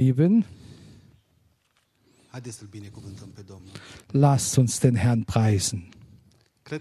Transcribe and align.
Lieben, 0.00 0.44
lasst 4.12 4.58
uns 4.58 4.78
den 4.78 4.94
Herrn 4.94 5.24
preisen. 5.24 5.90
Ne. 6.70 6.76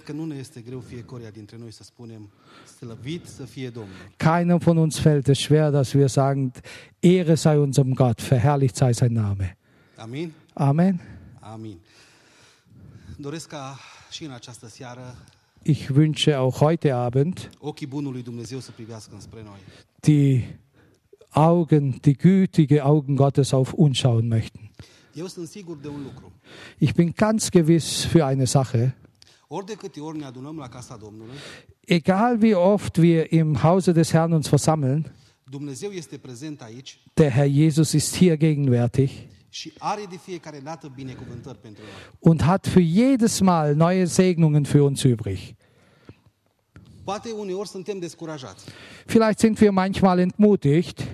Keinem 4.19 4.61
von 4.61 4.77
uns 4.77 4.99
fällt 4.99 5.29
es 5.29 5.39
schwer, 5.39 5.71
dass 5.71 5.95
wir 5.95 6.09
sagen, 6.09 6.53
Ehre 7.01 7.37
sei 7.37 7.59
unserem 7.59 7.95
Gott, 7.95 8.21
verherrlicht 8.21 8.75
sei 8.75 8.93
sein 8.93 9.13
Name. 9.13 9.55
Amen. 10.53 10.99
Această 14.31 14.67
seară 14.67 15.15
Ich 15.63 15.89
wünsche 15.89 16.37
auch 16.37 16.59
heute 16.59 16.93
Abend 16.93 17.49
die 19.99 20.43
Augen, 21.37 22.01
die 22.03 22.17
gütige 22.17 22.83
Augen 22.83 23.15
Gottes 23.15 23.53
auf 23.53 23.73
uns 23.73 23.99
schauen 23.99 24.27
möchten. 24.27 24.69
Ich 26.79 26.93
bin 26.93 27.13
ganz 27.13 27.51
gewiss 27.51 28.05
für 28.05 28.25
eine 28.25 28.47
Sache. 28.47 28.93
Ne 29.49 29.63
Egal 31.85 32.41
wie 32.41 32.55
oft 32.55 33.01
wir 33.01 33.31
im 33.31 33.63
Hause 33.63 33.93
des 33.93 34.13
Herrn 34.13 34.33
uns 34.33 34.47
versammeln, 34.47 35.07
der 37.17 37.29
Herr 37.29 37.45
Jesus 37.45 37.93
ist 37.93 38.15
hier 38.15 38.37
gegenwärtig 38.37 39.29
und 42.19 42.45
hat 42.45 42.67
für 42.67 42.81
jedes 42.81 43.41
Mal 43.41 43.75
neue 43.75 44.07
Segnungen 44.07 44.65
für 44.65 44.83
uns 44.83 45.05
übrig. 45.05 45.55
Vielleicht 49.07 49.39
sind 49.39 49.61
wir 49.61 49.71
manchmal 49.71 50.19
entmutigt, 50.19 51.07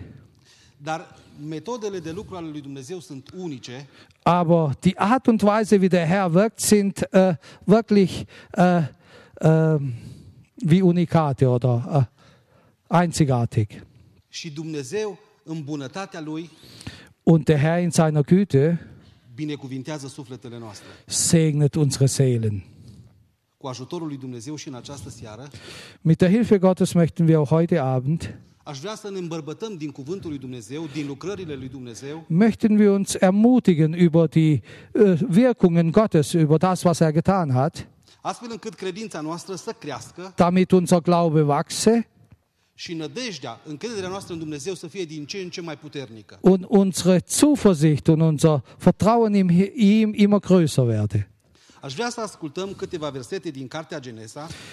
aber 4.23 4.71
die 4.83 4.97
Art 4.97 5.27
und 5.27 5.43
Weise, 5.43 5.81
wie 5.81 5.89
der 5.89 6.05
Herr 6.05 6.33
wirkt, 6.33 6.61
sind 6.61 7.13
äh, 7.13 7.35
wirklich 7.65 8.25
äh, 8.53 8.83
äh, 9.39 9.79
wie 10.57 10.81
Unikate 10.81 11.49
oder 11.49 12.09
einzigartig. 12.89 13.81
Und 17.23 17.47
der 17.47 17.57
Herr 17.57 17.79
in 17.79 17.91
seiner 17.91 18.23
Güte 18.23 18.79
segnet 21.07 21.77
unsere 21.77 22.07
Seelen. 22.07 22.63
Mit 26.03 26.21
der 26.21 26.29
Hilfe 26.29 26.59
Gottes 26.59 26.95
möchten 26.95 27.27
wir 27.27 27.41
auch 27.41 27.51
heute 27.51 27.81
Abend, 27.81 28.33
aș 28.63 28.79
vrea 28.79 28.95
să 28.95 29.09
ne 29.11 29.17
îmbărbătăm 29.17 29.75
din 29.77 29.91
cuvântul 29.91 30.29
lui 30.29 30.39
Dumnezeu, 30.39 30.87
din 30.93 31.07
lucrările 31.07 31.53
lui 31.55 31.69
Dumnezeu, 31.69 32.25
möchten 32.29 32.77
wir 32.79 32.89
uns 32.89 33.13
ermutigen 33.13 33.93
über 33.93 34.27
die 34.29 34.61
äh, 34.93 35.19
Wirkungen 35.35 35.91
Gottes, 35.91 36.33
über 36.33 36.57
das, 36.57 36.83
was 36.83 36.99
er 36.99 37.11
getan 37.11 37.51
hat, 37.51 37.87
astfel 38.21 38.47
încât 38.51 38.73
credința 38.73 39.21
noastră 39.21 39.55
să 39.55 39.71
crească 39.79 40.33
damit 40.35 40.71
unser 40.71 40.99
Glaube 40.99 41.41
wachse 41.41 42.07
și 42.75 42.93
nădejdea, 42.93 43.59
încrederea 43.65 44.09
noastră 44.09 44.33
în 44.33 44.39
Dumnezeu 44.39 44.73
să 44.73 44.87
fie 44.87 45.03
din 45.03 45.25
ce 45.25 45.37
în 45.37 45.49
ce 45.49 45.61
mai 45.61 45.77
puternică. 45.77 46.37
und 46.41 46.65
unsere 46.67 47.23
Zuversicht 47.27 48.07
und 48.07 48.21
unser 48.21 48.63
Vertrauen 48.77 49.33
in 49.33 49.49
ihm 49.75 50.13
immer 50.13 50.39
größer 50.39 50.85
werde. 50.87 51.32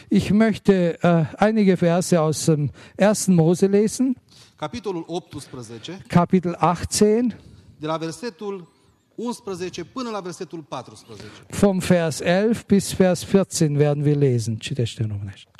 Ich 0.08 0.30
möchte 0.30 0.98
äh, 1.02 1.24
einige 1.38 1.76
Verse 1.76 2.20
aus 2.20 2.44
dem 2.44 2.70
1. 2.96 3.28
Mose 3.28 3.66
lesen, 3.66 4.16
capitolul 4.56 5.04
18, 5.08 6.04
Kapitel 6.08 6.54
18, 6.54 7.34
de 7.80 7.86
la 7.86 7.96
versetul 7.96 8.68
11 9.14 9.84
până 9.84 10.10
la 10.10 10.20
versetul 10.20 10.60
14. 10.60 11.26
vom 11.48 11.78
Vers 11.78 12.20
11 12.20 12.64
bis 12.66 12.92
Vers 12.92 13.24
14 13.24 13.78
werden 13.78 14.02
wir 14.02 14.16
lesen. 14.16 14.56
Citește 14.56 15.02
în 15.02 15.08
românește. 15.08 15.50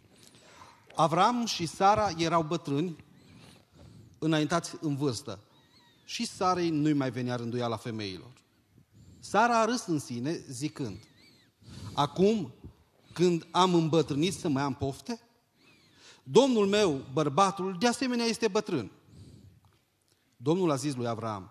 Avram 0.95 1.47
și 1.47 1.67
Sara 1.67 2.11
erau 2.17 2.43
bătrâni, 2.43 2.97
înaintați 4.19 4.77
în 4.81 4.97
vârstă. 4.97 5.39
Și 6.05 6.27
Sarei 6.27 6.71
nu-i 6.71 6.93
mai 6.93 7.11
venea 7.11 7.37
rânduiala 7.37 7.77
femeilor. 7.77 8.33
Sara 9.21 9.61
a 9.61 9.65
râs 9.65 9.87
în 9.87 9.99
sine, 9.99 10.41
zicând, 10.49 10.99
Acum, 12.01 12.53
când 13.13 13.47
am 13.51 13.75
îmbătrânit 13.75 14.35
să 14.35 14.49
mai 14.49 14.63
am 14.63 14.75
pofte? 14.75 15.21
Domnul 16.23 16.67
meu, 16.67 17.05
bărbatul, 17.13 17.77
de 17.79 17.87
asemenea 17.87 18.25
este 18.25 18.49
bătrân. 18.49 18.91
Domnul 20.37 20.71
a 20.71 20.77
zis 20.77 20.95
lui 20.95 21.07
Avram, 21.07 21.51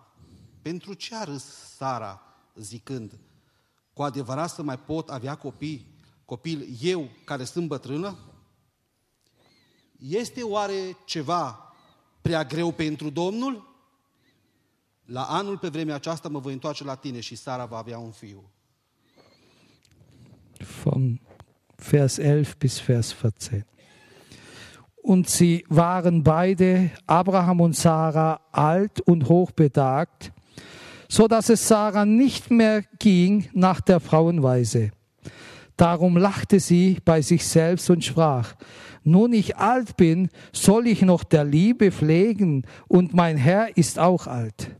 pentru 0.62 0.94
ce 0.94 1.14
a 1.14 1.24
râs 1.24 1.44
Sara, 1.76 2.22
zicând, 2.54 3.18
cu 3.92 4.02
adevărat 4.02 4.50
să 4.50 4.62
mai 4.62 4.78
pot 4.78 5.10
avea 5.10 5.34
copii, 5.34 5.94
copil 6.24 6.68
eu 6.80 7.08
care 7.24 7.44
sunt 7.44 7.66
bătrână? 7.66 8.18
Este 9.98 10.42
oare 10.42 10.96
ceva 11.04 11.72
prea 12.22 12.44
greu 12.44 12.72
pentru 12.72 13.10
Domnul? 13.10 13.68
La 15.04 15.24
anul 15.24 15.58
pe 15.58 15.68
vremea 15.68 15.94
aceasta 15.94 16.28
mă 16.28 16.38
voi 16.38 16.52
întoarce 16.52 16.84
la 16.84 16.94
tine 16.94 17.20
și 17.20 17.34
Sara 17.34 17.64
va 17.64 17.76
avea 17.76 17.98
un 17.98 18.10
fiu. 18.10 18.50
Vom 20.64 21.18
Vers 21.78 22.18
11 22.18 22.56
bis 22.58 22.78
Vers 22.78 23.12
14. 23.12 23.64
Und 25.02 25.28
sie 25.28 25.64
waren 25.68 26.22
beide, 26.22 26.90
Abraham 27.06 27.60
und 27.62 27.76
Sarah, 27.76 28.40
alt 28.52 29.00
und 29.00 29.28
hochbetagt, 29.28 30.32
so 31.08 31.26
dass 31.26 31.48
es 31.48 31.66
Sarah 31.66 32.04
nicht 32.04 32.50
mehr 32.50 32.82
ging 32.98 33.48
nach 33.52 33.80
der 33.80 34.00
Frauenweise. 34.00 34.90
Darum 35.76 36.18
lachte 36.18 36.60
sie 36.60 36.98
bei 37.04 37.22
sich 37.22 37.46
selbst 37.46 37.88
und 37.88 38.04
sprach, 38.04 38.54
nun 39.02 39.32
ich 39.32 39.56
alt 39.56 39.96
bin, 39.96 40.28
soll 40.52 40.86
ich 40.86 41.00
noch 41.00 41.24
der 41.24 41.44
Liebe 41.44 41.90
pflegen, 41.90 42.66
und 42.86 43.14
mein 43.14 43.38
Herr 43.38 43.76
ist 43.78 43.98
auch 43.98 44.26
alt. 44.26 44.76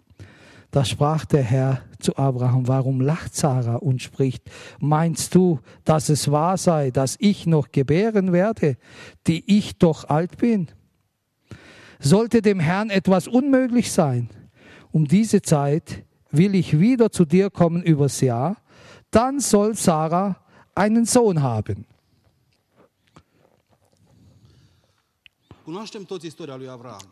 Da 0.70 0.84
sprach 0.84 1.24
der 1.24 1.42
Herr 1.42 1.80
zu 2.00 2.16
Abraham, 2.16 2.68
warum 2.68 3.00
lacht 3.00 3.34
Sarah 3.34 3.76
und 3.76 4.02
spricht, 4.02 4.42
meinst 4.78 5.34
du, 5.34 5.60
dass 5.84 6.08
es 6.08 6.30
wahr 6.30 6.56
sei, 6.56 6.90
dass 6.90 7.16
ich 7.18 7.46
noch 7.46 7.72
gebären 7.72 8.32
werde, 8.32 8.76
die 9.26 9.58
ich 9.58 9.78
doch 9.78 10.08
alt 10.08 10.38
bin? 10.38 10.68
Sollte 11.98 12.42
dem 12.42 12.60
Herrn 12.60 12.90
etwas 12.90 13.28
unmöglich 13.28 13.92
sein? 13.92 14.30
Um 14.90 15.06
diese 15.06 15.42
Zeit 15.42 16.04
will 16.30 16.54
ich 16.54 16.78
wieder 16.80 17.10
zu 17.10 17.24
dir 17.24 17.50
kommen 17.50 17.82
übers 17.82 18.20
Jahr, 18.20 18.56
dann 19.10 19.40
soll 19.40 19.74
Sarah 19.74 20.36
einen 20.74 21.04
Sohn 21.04 21.42
haben. 21.42 21.86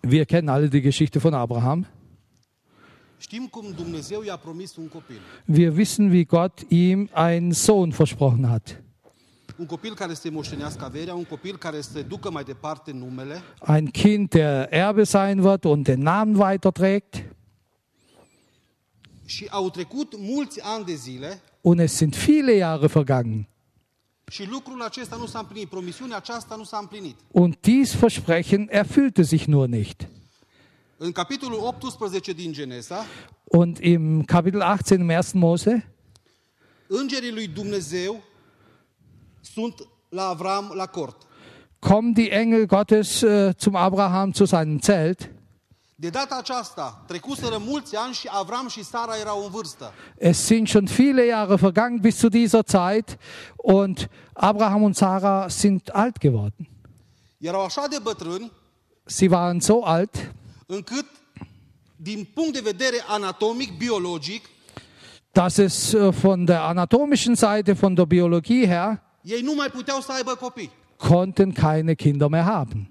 Wir 0.03 0.27
kennen 0.27 0.49
alle 0.49 0.69
die 0.69 0.83
Geschichte 0.83 1.21
von 1.21 1.35
Abraham. 1.35 1.87
Știm 1.87 1.87
cum 1.87 1.87
Dumnezeu 1.87 1.87
i-a 1.87 1.87
promis 1.87 1.87
un 1.87 1.87
copil. 1.87 1.87
Wir 5.47 5.77
wissen, 5.77 6.13
wie 6.13 6.25
Gott 6.25 6.67
ihm 6.71 7.09
einen 7.13 7.53
Sohn 7.53 7.93
versprochen 7.93 8.49
hat. 8.49 8.77
Ein 13.61 13.93
Kind, 13.93 14.35
der 14.35 14.73
Erbe 14.73 15.05
sein 15.05 15.43
wird 15.43 15.67
und 15.67 15.89
den 15.89 16.03
Namen 16.03 16.39
weiterträgt. 16.39 17.25
Und 21.63 21.81
es 21.81 21.99
sind 21.99 22.17
viele 22.17 22.57
Jahre 22.57 22.89
vergangen. 22.89 23.47
Und 27.33 27.57
dies 27.67 27.95
Versprechen 27.95 28.69
erfüllte 28.69 29.25
sich 29.25 29.49
nur 29.49 29.67
nicht. 29.69 30.07
În 31.01 31.13
capitolul 31.13 31.59
18 31.59 32.33
din 32.33 32.53
Genesa, 32.53 33.05
Und 33.45 33.79
im 33.79 34.23
Kapitel 34.25 34.61
18 34.61 34.95
im 34.95 35.09
1. 35.09 35.47
Mose 35.47 35.93
îngerii 36.87 37.33
lui 37.33 37.47
Dumnezeu 37.47 38.23
sunt 39.41 39.75
la 40.09 40.29
Avram 40.29 40.73
la 40.75 40.87
cort. 40.87 41.27
kommen 41.79 42.13
die 42.13 42.31
Engel 42.31 42.67
Gottes 42.67 43.23
äh, 43.23 43.53
zum 43.59 43.75
Abraham 43.77 44.33
zu 44.35 44.45
seinem 44.45 44.81
Zelt. 44.81 45.31
De 45.95 46.09
data 46.11 46.37
aceasta, 46.37 47.05
trecuseră 47.07 47.59
mulți 47.59 47.97
ani 47.97 48.13
și 48.15 48.29
Avram 48.31 48.69
și 48.69 48.85
Sara 48.85 49.17
erau 49.21 49.43
în 49.45 49.51
vârstă. 49.51 49.93
Es 50.19 50.39
sind 50.39 50.69
schon 50.69 50.85
viele 50.85 51.27
Jahre 51.27 51.55
vergangen 51.55 52.01
bis 52.01 52.17
zu 52.17 52.29
dieser 52.29 52.65
Zeit 52.65 53.19
und 53.57 54.09
Abraham 54.33 54.83
und 54.83 54.97
Sarah 54.97 55.51
sind 55.51 55.91
alt 55.93 56.19
geworden. 56.19 56.69
Erau 57.39 57.65
așa 57.65 57.87
de 57.91 57.99
bătrâni 58.03 58.53
Sie 59.05 59.29
waren 59.29 59.61
so 59.61 59.83
alt, 59.85 60.35
încât, 60.71 61.07
din 61.97 62.29
punct 62.35 62.53
de 62.53 62.61
vedere 62.61 62.97
anatomic, 63.09 63.79
biologic, 63.79 64.45
dass 65.33 65.57
es 65.57 65.93
äh, 65.93 66.13
von 66.13 66.45
der 66.45 66.61
anatomischen 66.61 67.35
Seite, 67.37 67.75
von 67.75 67.95
der 67.95 68.05
Biologie 68.07 68.67
her, 68.67 69.01
ei 69.23 69.41
nu 69.43 69.55
mai 69.55 69.69
puteau 69.71 70.01
să 70.01 70.13
aibă 70.13 70.35
copii. 70.35 70.71
konnten 70.97 71.53
keine 71.53 71.95
Kinder 71.95 72.29
mehr 72.29 72.43
haben. 72.43 72.91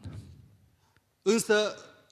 Însă, 1.21 1.53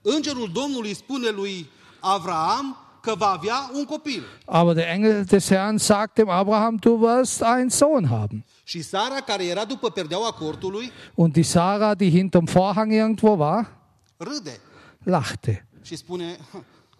îngerul 0.01 0.49
Domnului 0.53 0.93
spune 0.93 1.29
lui 1.29 1.69
Avram 1.99 2.77
că 3.01 3.15
va 3.17 3.25
avea 3.31 3.69
un 3.73 3.85
copil. 3.85 4.23
Aber 4.45 4.73
der 4.75 4.87
Engel 4.87 5.23
des 5.23 5.47
Herrn 5.47 5.77
sagt 5.77 6.13
dem 6.15 6.29
Abraham, 6.29 6.75
du 6.75 6.97
wirst 7.01 7.41
einen 7.41 7.69
Sohn 7.69 8.07
haben. 8.09 8.45
Și 8.63 8.81
Sara, 8.81 9.15
care 9.25 9.45
era 9.45 9.65
după 9.65 9.89
perdeaua 9.89 10.31
cortului, 10.31 10.91
Und 11.15 11.33
die 11.33 11.43
Sarah, 11.43 11.97
die 11.97 12.09
hinterm 12.09 12.45
Vorhang 12.45 12.91
irgendwo 12.91 13.35
war, 13.37 13.71
râde 14.17 14.59
lachte 15.05 15.59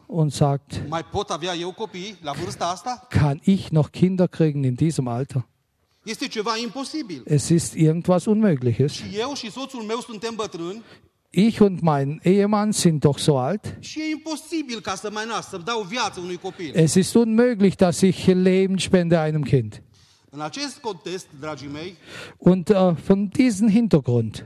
und 0.08 0.34
sagt, 0.34 0.82
kann 3.10 3.42
ich 3.44 3.72
noch 3.72 3.92
Kinder 3.92 4.28
kriegen 4.28 4.64
in 4.64 4.76
diesem 4.76 5.08
Alter? 5.08 5.46
Es 7.26 7.50
ist 7.50 7.76
irgendwas 7.76 8.28
Unmögliches. 8.28 9.02
Ich 11.32 11.60
und 11.60 11.84
mein 11.84 12.22
Ehemann 12.24 12.72
sind 12.72 13.04
doch 13.04 13.18
so 13.18 13.38
alt. 13.38 13.78
e. 16.60 16.72
Es 16.74 16.96
ist 16.96 17.16
unmöglich, 17.18 17.76
dass 17.76 18.04
ich 18.04 18.28
Leben 18.28 18.80
spende 18.80 19.20
einem 19.20 19.44
Kind. 19.44 19.82
Und 22.38 22.70
äh, 22.70 22.96
von 22.96 23.30
diesem 23.32 23.68
Hintergrund 23.68 24.46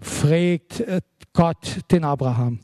Fragt 0.00 0.78
äh, 0.78 1.00
Gott 1.32 1.76
den 1.86 2.02
Abraham, 2.02 2.60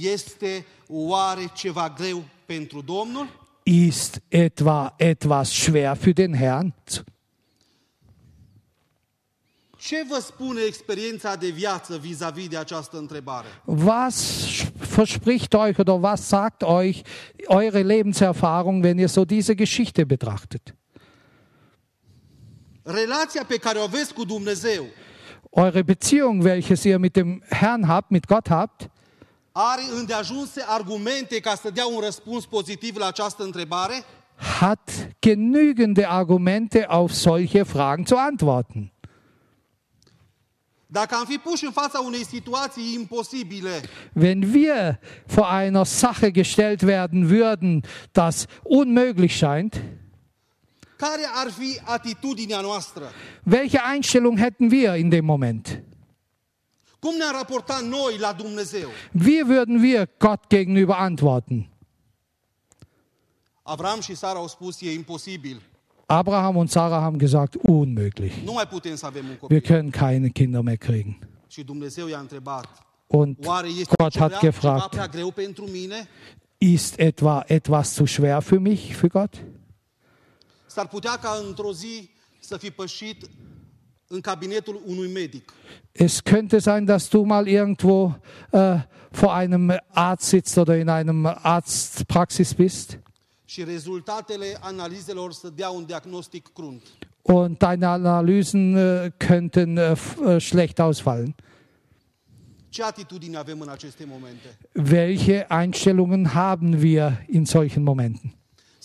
este 0.00 0.64
oare 0.88 1.50
ceva 1.54 1.88
greu 1.88 2.22
pentru 2.46 2.80
Domnul? 2.80 3.44
ist 3.66 4.20
etwa 4.30 4.94
etwas 4.98 5.52
schwer 5.52 5.96
für 5.96 6.14
den 6.14 6.34
Herrn? 6.34 6.72
Ce 9.78 10.04
vă 10.08 10.18
spune 10.18 10.60
experiența 10.60 11.36
de 11.36 11.48
viață 11.48 11.96
vis-a-vis 11.96 12.48
de 12.48 12.56
această 12.56 12.96
întrebare? 12.96 13.46
Was 13.64 14.44
verspricht 14.94 15.52
euch 15.52 15.78
oder 15.78 15.94
was 16.00 16.26
sagt 16.26 16.62
euch 16.62 17.00
eure 17.36 17.82
Lebenserfahrung, 17.82 18.84
wenn 18.84 18.98
ihr 18.98 19.08
so 19.08 19.24
diese 19.24 19.54
Geschichte 19.54 20.04
betrachtet? 20.04 20.74
Relația 22.82 23.44
pe 23.44 23.56
care 23.56 23.78
o 23.78 23.82
aveți 23.82 24.14
cu 24.14 24.24
Dumnezeu 24.24 24.86
Eure 25.58 25.84
Beziehung, 25.84 26.44
welches 26.44 26.84
ihr 26.84 26.98
mit 26.98 27.16
dem 27.16 27.42
Herrn 27.48 27.88
habt, 27.88 28.10
mit 28.10 28.26
Gott 28.26 28.50
habt, 28.50 28.90
are 29.52 29.82
îndeajunse 29.98 30.64
argumente 30.66 31.40
ca 31.40 31.54
să 31.54 31.70
dea 31.70 31.86
un 31.86 32.00
răspuns 32.00 32.46
pozitiv 32.46 32.96
la 32.96 33.06
această 33.06 33.42
întrebare? 33.42 34.04
hat 34.58 35.08
genügende 35.20 36.04
Argumente 36.04 36.84
auf 36.88 37.12
solche 37.12 37.62
Fragen 37.62 38.04
zu 38.04 38.16
antworten. 38.16 38.92
Dacă 40.86 41.14
am 41.14 41.24
fi 41.24 41.36
puși 41.36 41.64
în 41.64 41.70
fața 41.70 42.00
unei 42.00 42.24
situații 42.24 42.94
imposibile, 42.94 43.80
Wenn 44.12 44.52
wir 44.52 44.98
vor 45.26 45.46
einer 45.60 45.84
Sache 45.84 46.30
gestellt 46.30 46.80
werden 46.80 47.28
würden, 47.28 47.82
das 48.12 48.46
unmöglich 48.62 49.36
scheint, 49.36 49.82
care 50.96 51.22
ar 51.34 51.50
fi 51.50 51.80
atitudinea 51.84 52.60
noastră? 52.60 53.04
welche 53.42 53.78
Einstellung 53.92 54.38
hätten 54.38 54.70
wir 54.70 54.94
in 54.94 55.08
dem 55.08 55.24
Moment? 55.24 55.82
Cum 56.98 57.16
ne-am 57.16 57.32
raportat 57.32 57.82
noi 57.82 58.18
la 58.18 58.32
Dumnezeu? 58.32 58.88
Wie 59.12 59.44
würden 59.46 59.80
wir 59.82 60.08
Gott 60.18 60.40
gegenüber 60.48 60.94
antworten? 60.94 61.70
Avram 63.62 64.00
și 64.00 64.14
Sara 64.14 64.38
au 64.38 64.48
spus, 64.48 64.80
e 64.80 64.92
imposibil. 64.92 65.62
Abraham 66.06 66.56
und 66.56 66.70
Sarah 66.70 67.00
haben 67.00 67.18
gesagt, 67.18 67.54
unmöglich. 67.62 68.34
Nu 68.44 68.52
mai 68.52 68.66
putem 68.66 68.94
să 68.94 69.06
avem 69.06 69.24
un 69.28 69.36
copil. 69.36 69.56
Wir 69.56 69.70
können 69.70 69.90
keine 69.90 70.28
Kinder 70.28 70.60
mehr 70.60 70.76
kriegen. 70.76 71.18
Și 71.46 71.62
Dumnezeu 71.62 72.06
i-a 72.06 72.18
întrebat, 72.18 72.86
Und 73.06 73.38
Gott 73.96 74.18
hat 74.18 74.40
gefragt, 74.40 74.94
ist 76.58 76.98
etwa 76.98 77.44
etwas 77.46 77.94
zu 77.94 78.06
schwer 78.06 78.40
für 78.40 78.60
mich, 78.60 78.96
für 78.96 79.08
Gott? 79.08 79.42
S-ar 80.76 80.88
putea 80.88 81.16
ca 81.18 81.42
într-o 81.48 81.72
zi 81.72 82.10
să 82.40 82.56
fi 82.56 82.70
pășit 82.70 83.30
în 84.06 84.20
cabinetul 84.20 84.82
unui 84.86 85.12
medic 85.12 85.52
Es 85.92 86.20
könnte 86.20 86.58
sein, 86.58 86.84
dass 86.84 87.08
du 87.08 87.22
mal 87.22 87.46
irgendwo 87.46 88.20
äh, 88.52 88.80
vor 89.10 89.30
einem 89.30 89.72
Arzt 89.88 90.26
sitzt 90.26 90.56
oder 90.56 90.76
in 90.76 90.88
einem 90.88 91.26
Arztpraxis 91.42 92.52
bist 92.52 92.98
și 93.44 93.64
rezultatele 93.64 94.56
analizelor 94.60 95.32
să 95.32 95.48
dea 95.54 95.68
un 95.68 95.84
diagnostic 95.86 96.48
crunt. 96.52 96.82
und 97.22 97.58
deine 97.58 97.88
Analysen 97.88 98.76
äh, 98.76 99.10
könnten 99.18 99.76
äh, 99.76 99.96
äh, 100.24 100.40
schlecht 100.40 100.80
ausfallen. 100.80 101.34
Ce 102.68 102.82
atitudine 102.82 103.36
avem 103.36 103.60
în 103.60 103.68
aceste 103.68 104.04
momente? 104.06 104.58
Welche 104.72 105.46
Einstellungen 105.48 106.34
haben 106.34 106.82
wir 106.82 107.24
in 107.26 107.44
solchen 107.44 107.82
Momenten? 107.82 108.36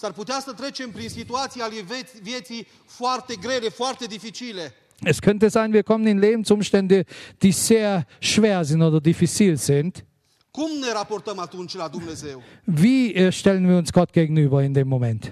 S-ar 0.01 0.11
putea 0.11 0.39
să 0.39 0.51
trecem 0.53 0.89
prin 0.91 1.09
situații 1.09 1.61
ale 1.61 1.75
vieți- 1.81 2.21
vieții 2.21 2.67
foarte 2.85 3.35
grele, 3.35 3.69
foarte 3.69 4.05
dificile. 4.05 4.73
Es 5.03 5.19
könnte 5.19 5.47
sein, 5.49 5.71
wir 5.71 5.83
kommen 5.83 6.07
in 6.07 6.19
Lebensumstände, 6.19 7.05
die 7.37 7.51
sehr 7.51 8.05
schwer 8.19 8.63
sind 8.63 8.81
oder 8.81 8.99
diffizil 8.99 9.57
sind. 9.57 10.05
Cum 10.51 10.69
ne 10.79 10.91
raportăm 10.93 11.39
atunci 11.39 11.73
la 11.75 11.87
Dumnezeu? 11.87 12.41
Wie 12.81 13.13
äh, 13.13 13.31
stellen 13.31 13.65
wir 13.67 13.75
uns 13.75 13.91
Gott 13.91 14.09
gegenüber 14.11 14.61
in 14.63 14.73
dem 14.73 14.87
Moment? 14.87 15.31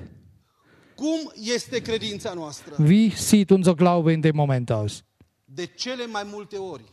Cum 0.96 1.32
este 1.56 1.82
credința 1.82 2.34
noastră? 2.34 2.76
Wie 2.84 3.10
sieht 3.16 3.50
unser 3.50 3.74
Glaube 3.74 4.12
in 4.12 4.20
dem 4.22 4.36
Moment 4.36 4.70
aus? 4.70 5.04
De 5.46 5.66
cele 5.66 6.06
mai 6.06 6.24
multe 6.32 6.56
ori, 6.58 6.84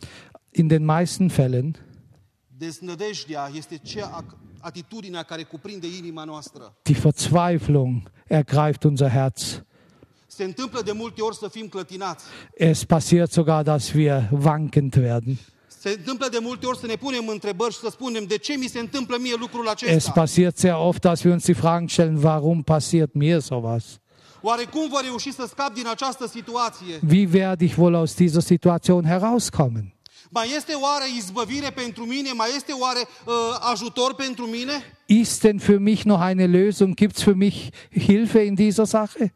In 0.51 0.67
den 0.67 0.85
meisten 0.85 1.29
Fällen 1.29 1.77
deznădejdea 2.59 3.51
este 3.55 3.77
cea 3.83 4.25
die 6.87 6.95
Verzweiflung 6.95 8.09
ergreift 8.29 8.87
unser 8.87 9.09
Herz. 9.09 9.63
Es 12.57 12.85
passiert 12.85 13.33
sogar, 13.33 13.65
dass 13.65 13.95
wir 13.95 14.29
wankend 14.31 14.97
werden. 14.97 15.39
Ne 15.85 15.97
Es 19.87 20.13
passiert 20.13 20.59
sehr 20.59 20.79
oft, 20.79 21.05
dass 21.05 21.25
wir 21.25 21.33
uns 21.33 21.45
die 21.45 21.55
Fragen 21.55 21.89
stellen, 21.89 22.23
warum 22.23 22.65
passiert 22.65 23.15
mir 23.15 23.41
sowas? 23.41 24.01
Wie 27.03 27.33
werde 27.33 27.65
ich 27.65 27.79
wohl 27.79 27.95
aus 27.97 28.15
dieser 28.15 28.41
Situation 28.41 29.05
herauskommen? 29.05 29.93
Mai 30.31 30.53
este 30.57 30.73
oare 30.73 31.05
izbăvire 31.17 31.71
pentru 31.71 32.05
mine? 32.05 32.33
Mai 32.33 32.49
este 32.57 32.73
oare 32.73 32.99
uh, 33.27 33.33
ajutor 33.73 34.15
pentru 34.15 34.45
mine? 34.47 34.73
Ist 35.07 35.41
denn 35.43 35.59
für 35.59 35.79
mich 35.79 36.03
noch 36.05 36.21
eine 36.21 36.47
Lösung? 36.47 36.95
Gibt 36.95 37.17
es 37.17 37.23
für 37.23 37.35
mich 37.35 37.69
Hilfe 37.91 38.39
in 38.41 38.55
dieser 38.55 38.85
Sache? 38.87 39.35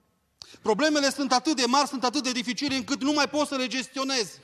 Problemele 0.62 1.11
sunt 1.11 1.33
atât 1.33 1.57
de 1.57 1.64
mari, 1.67 1.88
sunt 1.88 2.05
atât 2.05 2.23
de 2.23 2.31
dificile 2.33 2.75
încât 2.75 3.03
nu 3.03 3.12
mai 3.12 3.29
pot 3.29 3.47
să 3.47 3.55
le 3.57 3.67
gestionez. 3.67 4.38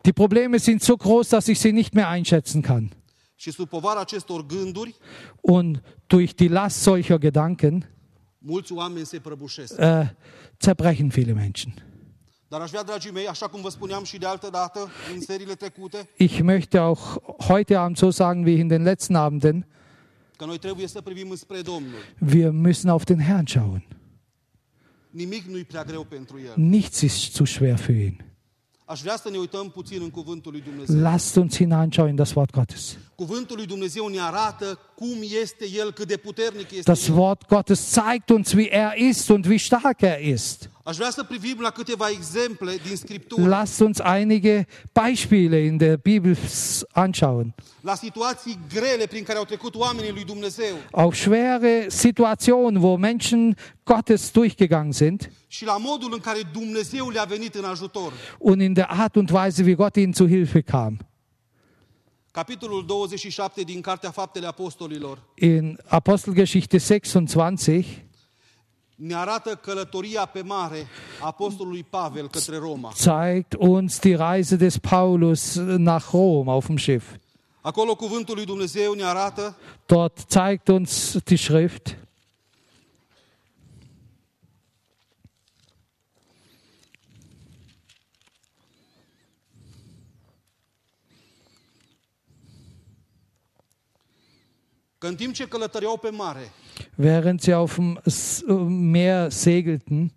Die 0.00 0.12
Probleme 0.12 0.56
sind 0.56 0.80
so 0.80 0.94
groß, 0.96 1.28
dass 1.28 1.46
ich 1.46 1.58
sie 1.58 1.72
nicht 1.72 1.92
mehr 1.92 2.08
einschätzen 2.10 2.60
kann. 2.60 2.92
Și 3.38 3.50
sub 3.50 3.68
povara 3.68 4.00
acestor 4.00 4.46
gânduri, 4.46 4.94
Und 5.40 5.82
durch 6.06 6.34
die 6.34 6.48
Last 6.48 6.80
solcher 6.80 7.18
Gedanken 7.18 7.90
mulți 8.38 8.72
oameni 8.72 9.06
se 9.06 9.18
prăbușesc. 9.18 9.74
äh, 9.78 10.06
zerbrechen 10.60 11.08
viele 11.08 11.32
Menschen. 11.32 11.74
Ich 16.16 16.42
möchte 16.42 16.82
auch 16.82 17.18
heute 17.48 17.80
Abend 17.80 17.98
so 17.98 18.10
sagen 18.12 18.46
wie 18.46 18.60
in 18.60 18.68
den 18.68 18.84
letzten 18.84 19.16
Abenden, 19.16 19.64
wir 22.20 22.52
müssen 22.52 22.90
auf 22.90 23.04
den 23.04 23.18
Herrn 23.18 23.48
schauen. 23.48 23.82
Nichts 26.58 27.02
ist 27.02 27.34
zu 27.34 27.46
schwer 27.46 27.78
für 27.78 27.94
ihn. 27.94 28.22
Ne. 30.88 31.02
Lasst 31.02 31.36
uns 31.38 31.56
hineinschauen 31.56 32.10
in 32.10 32.16
das 32.16 32.36
Wort 32.36 32.52
Gottes. 32.52 32.96
Ne 36.84 36.84
Das. 36.84 37.12
Wort 37.16 37.48
Gottes 37.48 37.90
zeigt 37.90 38.30
uns, 38.30 38.54
wie 38.56 38.68
er 38.68 38.94
ist 38.96 39.28
und 39.30 39.48
wie 39.48 39.58
stark 39.58 40.02
er 40.04 40.20
ist. 40.20 40.68
Lasst 43.36 43.82
uns 43.82 44.00
einige 44.00 44.66
Beispiele 44.94 45.66
in 45.66 45.80
der 45.80 45.96
Bibel 45.96 46.36
anschauen. 46.92 47.52
Auch 50.92 51.14
schwere 51.14 51.90
Situationen, 51.90 52.82
wo 52.82 52.96
Menschen 52.98 53.56
Gottes 53.84 54.32
durchgegangen 54.32 54.92
sind. 54.92 55.28
Und 58.38 58.60
in 58.60 58.74
der 58.74 58.90
Art 58.90 59.16
und 59.16 59.32
Weise, 59.32 59.66
wie 59.66 59.74
Gott 59.74 59.96
ihnen 59.96 60.14
zu 60.14 60.28
Hilfe 60.28 60.62
kam. 60.62 61.00
Capitolul 62.32 62.84
27 62.86 63.64
din 63.64 63.82
Cartea 63.82 64.12
Faptele 64.12 64.48
Apostolilor. 64.48 65.16
In 65.36 65.78
Apostelgeschichte 65.88 66.78
26 66.78 68.05
ne 68.96 69.14
arată 69.14 69.54
călătoria 69.54 70.26
pe 70.26 70.42
mare 70.42 70.86
a 71.20 71.26
apostolului 71.26 71.86
Pavel 71.90 72.28
către 72.28 72.56
Roma. 72.56 72.92
zeigt 72.96 73.54
uns 73.58 73.98
die 73.98 74.16
Reise 74.16 74.56
des 74.56 74.78
Paulus 74.78 75.54
nach 75.56 76.10
Rom 76.10 76.48
auf 76.48 76.66
dem 76.66 76.76
Schiff. 76.76 77.06
Acolo 77.60 77.94
cuvântul 77.94 78.34
lui 78.34 78.44
Dumnezeu 78.44 78.92
ne 78.92 79.04
arată 79.04 79.56
Dort 79.86 80.30
zeigt 80.30 80.68
uns 80.68 81.16
die 81.24 81.36
Schrift, 81.36 81.98
că 94.98 95.06
în 95.06 95.16
timp 95.16 95.34
ce 95.34 95.48
călătoreau 95.48 95.96
pe 95.96 96.10
mare, 96.10 96.52
während 96.96 97.40
sie 97.40 97.54
auf 97.54 97.74
dem 97.74 97.98
S- 98.04 98.42
Meer 98.68 99.30
segelten, 99.30 100.10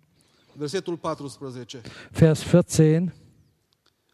versetul 0.54 0.96
14, 0.96 1.80
Vers 2.10 2.42
14, 2.42 3.14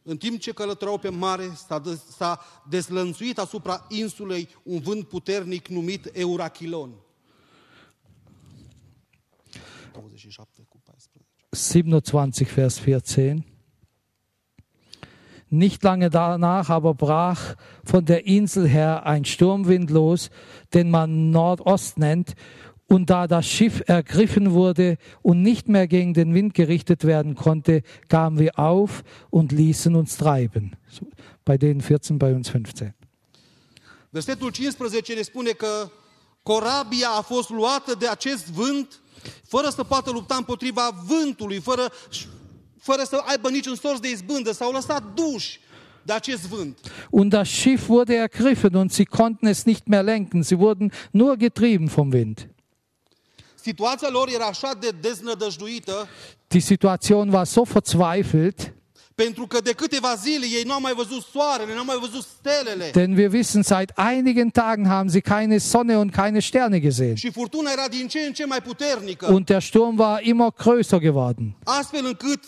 în 0.03 0.17
timp 0.17 0.41
ce 0.41 0.53
călătoreau 0.53 0.99
pe 0.99 1.09
mare, 1.09 1.51
s-a, 1.67 1.81
dez- 1.81 2.09
s-a 2.17 2.41
dezlănțuit 2.69 3.39
asupra 3.39 3.87
insulei 3.89 4.49
un 4.63 4.79
vânt 4.81 5.09
puternic 5.09 5.69
numit 5.69 6.11
Eurachilon. 6.13 6.95
27 9.93 10.63
cu 10.69 10.81
14. 10.85 11.31
27, 11.51 12.45
Vers 12.55 12.79
14. 12.79 13.45
Nicht 15.49 15.83
lange 15.85 16.11
danach 16.11 16.71
aber 16.71 16.95
brach 16.95 17.55
von 17.85 18.05
der 18.05 18.27
Insel 18.27 18.67
her 18.69 19.07
ein 19.07 19.25
Sturmwind 19.25 19.91
los, 19.91 20.31
den 20.75 20.91
man 20.91 21.31
Nordost 21.31 21.99
nennt, 21.99 22.35
und 22.89 23.11
da 23.11 23.27
das 23.27 23.47
Schiff 23.47 23.83
ergriffen 23.87 24.53
wurde 24.53 24.97
und 25.23 25.43
nicht 25.43 25.69
mehr 25.69 25.89
gegen 25.89 26.15
den 26.15 26.35
Wind 26.35 26.55
gerichtet 26.55 27.05
werden 27.05 27.35
konnte, 27.35 27.83
gaben 28.09 28.39
wir 28.39 28.59
auf 28.59 29.03
und 29.31 29.53
ließen 29.53 29.95
uns 29.95 30.17
treiben. 30.17 30.77
Bei 31.45 31.59
denen 31.59 31.81
14, 31.81 32.19
bei 32.19 32.33
uns 32.35 32.49
15. 32.49 32.95
Versetul 34.13 34.51
15 34.51 35.15
ne 35.15 35.23
spune 35.23 35.51
că 35.51 35.91
corabia 36.43 37.11
a 37.11 37.23
fost 37.23 37.51
luată 37.51 37.95
de 37.95 38.09
acest 38.09 38.47
vânt 38.51 39.01
fără 39.43 39.69
să 39.69 39.85
poată 39.85 40.11
lupta 40.11 40.37
împotriva 40.37 40.91
vântului, 41.07 41.61
fără, 41.61 41.93
fără 42.91 43.03
să 43.05 43.17
aibă 43.25 43.49
niciun 43.51 43.75
sorț 43.75 43.99
de 44.01 44.11
izbândă. 44.11 44.53
S-au 44.53 44.71
lăsat 44.73 45.03
duși 45.15 45.61
de 46.03 46.13
acest 46.13 46.43
vânt. 46.49 46.79
Und 47.11 47.31
das 47.33 47.49
Schiff 47.49 47.89
wurde 47.89 48.15
ergriffen 48.15 48.75
und 48.75 48.91
sie 48.93 49.05
konnten 49.05 49.49
es 49.49 49.65
nicht 49.65 49.83
mehr 49.87 50.03
lenken. 50.05 50.43
Sie 50.43 50.57
wurden 50.57 50.93
nur 51.11 51.37
getrieben 51.37 51.87
vom 51.87 52.11
Wind. 52.13 52.49
Situația 53.55 54.09
lor 54.11 54.29
era 54.35 54.45
așa 54.47 54.71
de 54.81 54.89
deznădăjduită 55.01 56.09
Die 56.49 56.61
Situation 56.61 57.29
war 57.33 57.45
so 57.47 57.63
verzweifelt, 57.63 58.75
pentru 59.15 59.47
că 59.47 59.61
de 59.61 59.73
câteva 59.73 60.15
zile 60.15 60.47
ei 60.57 60.63
nu 60.67 60.73
au 60.73 60.81
mai 60.81 60.93
văzut 60.95 61.23
soarele, 61.33 61.73
nu 61.73 61.79
au 61.79 61.85
mai 61.85 61.97
văzut 62.01 62.23
stelele. 62.39 62.91
denn 62.93 63.17
wir 63.17 63.33
wissen, 63.33 63.63
seit 63.63 63.93
einigen 63.97 64.49
Tagen 64.51 64.87
haben 64.87 65.09
sie 65.11 65.21
keine 65.21 65.59
Sonne 65.59 65.97
und 65.99 66.11
keine 66.13 66.39
Sterne 66.41 66.81
gesehen. 66.81 67.15
Și 67.17 67.31
furtuna 67.31 67.71
era 67.71 67.89
din 67.89 68.07
ce 68.09 68.19
în 68.19 68.33
ce 68.33 68.45
mai 68.47 68.63
puternică, 68.63 69.33
Und 69.33 69.47
der 69.47 69.61
Sturm 69.63 69.99
war 69.99 70.19
immer 70.23 70.49
größer 70.63 70.99
geworden. 71.01 71.57
astfel 71.65 72.05
încât 72.05 72.41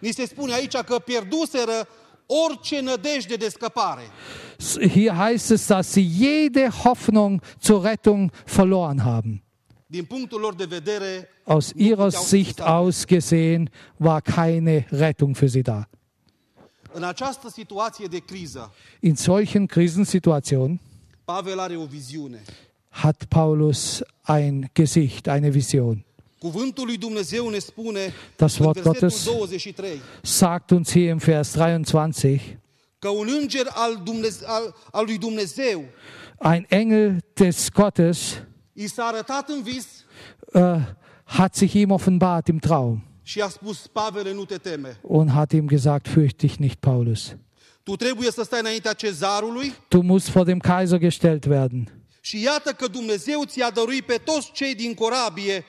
ni 0.00 0.12
se 0.12 0.24
spune 0.26 0.52
aici 0.52 0.76
că 0.76 0.98
pierduseră 0.98 1.88
orice 2.26 2.80
nădejde 2.80 3.34
de 3.34 3.48
scăpare. 3.48 4.02
Hier 4.88 5.12
heißt 5.12 5.50
es, 5.50 5.66
dass 5.66 5.88
sie 5.92 6.02
jede 6.18 6.68
Hoffnung 6.84 7.42
zur 7.60 7.82
Rettung 7.82 8.30
verloren 8.54 8.98
haben. 8.98 9.42
Din 9.86 10.04
punctul 10.04 10.40
lor 10.40 10.54
de 10.54 10.64
vedere, 10.64 11.28
Aus 11.44 11.72
ihrer 11.76 12.10
Sicht 12.10 12.60
aus 12.60 13.04
gesehen 13.06 13.70
war 13.96 14.20
keine 14.20 14.86
Rettung 14.90 15.36
für 15.36 15.48
sie 15.48 15.62
da. 15.62 15.88
în 16.92 17.02
această 17.02 17.48
situație 17.48 18.06
de 18.06 18.18
criză, 18.18 18.72
In 19.00 19.14
solchen 19.14 19.66
Krisensituationen 19.66 20.80
Pavel 21.24 21.58
are 21.58 21.76
o 21.76 21.84
viziune. 21.84 22.42
hat 22.88 23.24
Paulus 23.28 24.00
ein 24.26 24.70
Gesicht, 24.72 25.26
eine 25.26 25.48
Vision. 25.48 26.04
Cuvântul 26.40 26.86
lui 26.86 26.96
Dumnezeu 26.96 27.48
ne 27.48 27.58
spune 27.58 28.12
Das 28.36 28.58
în 28.58 28.64
Wort 28.64 28.80
versetul 28.80 29.08
Gottes 29.08 29.24
23 29.24 30.00
sagt 30.22 30.70
uns 30.70 30.90
hier 30.90 31.08
im 31.08 31.16
Vers 31.16 31.54
23, 31.54 32.58
că 32.98 33.08
un 33.08 33.28
înger 33.40 33.66
al, 33.70 34.00
Dumneze- 34.04 34.44
al, 34.46 34.74
al 34.90 35.04
lui 35.04 35.18
Dumnezeu 35.18 35.84
ein 36.52 36.64
Engel 36.68 37.16
des 37.34 37.68
Gottes 37.74 38.42
i 38.72 38.86
s-a 38.86 39.02
arătat 39.04 39.48
în 39.48 39.62
vis 39.62 39.86
äh, 40.54 40.80
hat 41.24 41.54
sich 41.54 41.72
ihm 41.72 41.90
offenbart 41.90 42.46
im 42.48 42.58
Traum 42.58 43.04
și 43.22 43.40
a 43.40 43.48
spus, 43.48 43.86
Pavele, 43.86 44.32
nu 44.32 44.44
te 44.44 44.56
teme. 44.56 44.98
und 45.02 45.30
hat 45.30 45.52
ihm 45.52 45.66
gesagt, 45.66 46.08
fürchte 46.08 46.36
dich 46.46 46.54
nicht, 46.58 46.74
Paulus. 46.80 47.36
Tu 47.82 47.96
trebuie 47.96 48.30
să 48.30 48.42
stai 48.42 48.60
înaintea 48.60 48.92
cezarului 48.92 49.72
Du 49.88 50.00
musst 50.00 50.30
vor 50.30 50.44
dem 50.44 50.58
Kaiser 50.58 50.98
gestellt 50.98 51.44
werden. 51.44 52.04
și 52.20 52.42
iată 52.42 52.70
că 52.72 52.86
Dumnezeu 52.86 53.44
ți-a 53.44 53.70
dăruit 53.70 54.04
pe 54.04 54.20
toți 54.24 54.50
cei 54.52 54.74
din 54.74 54.94
corabie. 54.94 55.64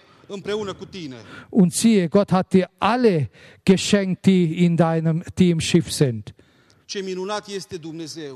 Und 1.50 1.74
siehe, 1.74 2.10
Gott 2.10 2.32
hat 2.32 2.54
dir 2.54 2.70
alle 2.80 3.30
geschenkt, 3.66 4.26
die 4.26 4.66
in 4.66 4.78
deinem, 4.78 5.24
die 5.38 5.50
im 5.52 5.60
Schiff 5.60 5.92
sind. 5.92 6.34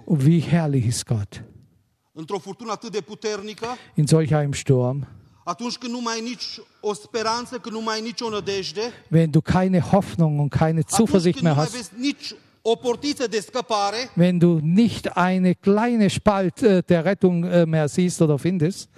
Und 0.06 0.26
wie 0.26 0.40
herrlich 0.40 0.86
ist 0.86 1.06
Gott. 1.06 1.44
In 3.96 4.08
solch 4.08 4.34
einem 4.34 4.54
Sturm, 4.54 5.06
wenn 9.10 9.32
du 9.32 9.42
keine 9.42 9.92
Hoffnung 9.92 10.40
und 10.40 10.50
keine 10.50 10.86
Zuversicht 10.86 11.44
mehr 11.44 11.56
hast, 11.56 11.92
wenn 14.16 14.40
du 14.40 14.60
nicht 14.62 15.16
eine 15.16 15.54
kleine 15.56 16.10
Spalt 16.10 16.64
äh, 16.64 16.82
der 16.84 17.06
Rettung 17.06 17.44
äh, 17.44 17.66
mehr 17.66 17.88
siehst 17.88 18.22
oder 18.22 18.38
findest, 18.40 18.90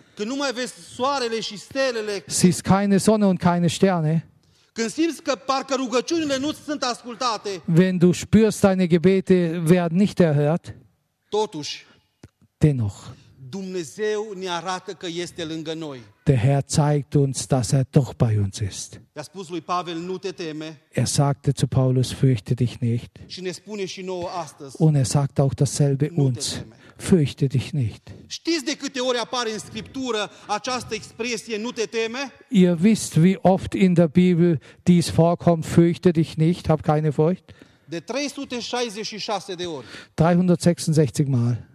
siehst 2.28 2.64
keine 2.64 3.00
Sonne 3.00 3.28
und 3.28 3.40
keine 3.40 3.70
Sterne, 3.70 4.24
wenn 7.68 8.00
du 8.00 8.14
spürst, 8.14 8.64
deine 8.64 8.88
Gebete 8.88 9.68
werden 9.68 9.98
nicht 9.98 10.20
erhört, 10.20 10.74
dennoch, 12.62 13.12
Dumnezeu 13.50 14.34
ne 14.40 14.50
arată 14.50 14.92
că 14.92 15.08
este 15.16 15.44
lângă 15.46 15.74
noi. 15.74 16.00
der 16.24 16.38
Herr 16.40 16.64
zeigt 16.68 17.14
uns, 17.14 17.46
dass 17.46 17.72
er 17.72 17.86
doch 17.90 18.14
bei 18.18 18.38
uns 18.38 18.60
ist. 18.60 19.02
I-a 19.16 19.22
spus 19.22 19.50
lui 19.50 19.62
Pavel, 19.62 19.98
nu 19.98 20.18
te 20.18 20.32
teme 20.32 20.82
Er 20.92 21.06
sagte 21.06 21.52
zu 21.56 21.68
Paulus, 21.68 22.14
fürchte 22.14 22.54
dich 22.56 22.74
nicht. 22.80 23.10
și 23.26 23.42
ne 23.42 23.52
spune 23.52 23.86
și 23.86 24.02
nouă 24.02 24.28
astăzi. 24.44 24.76
Und 24.80 24.96
er 24.96 25.04
sagt 25.04 25.40
auch 25.40 25.54
dasselbe 25.56 26.08
Nu 26.12 26.16
te 26.16 26.22
uns, 26.22 26.52
teme. 26.52 26.76
fürchte 26.98 27.46
dich 27.48 27.70
nicht. 27.72 28.12
Știți 28.28 28.64
de 28.66 28.76
câte 28.76 29.00
ori 29.00 29.18
apare 29.18 29.52
în 29.52 29.60
Scriptură 29.60 30.30
această 30.48 30.94
expresie, 30.94 31.58
nu 31.58 31.72
te 31.72 31.86
teme? 31.86 32.32
Ihr 32.50 32.78
wisst, 32.84 33.16
wie 33.16 33.38
oft 33.42 33.74
in 33.74 33.94
der 33.94 34.08
Bibel 34.08 34.60
dies 34.84 35.10
vorkommt, 35.10 35.66
fürchte 35.66 36.12
dich 36.12 36.34
nicht, 36.36 36.68
hab 36.68 36.82
keine 36.82 37.10
Furcht. 37.10 37.44
De 37.90 38.00
366 38.00 39.56
de 39.56 39.66
ori. 39.66 39.86
366 40.14 41.28
Mal. 41.28 41.66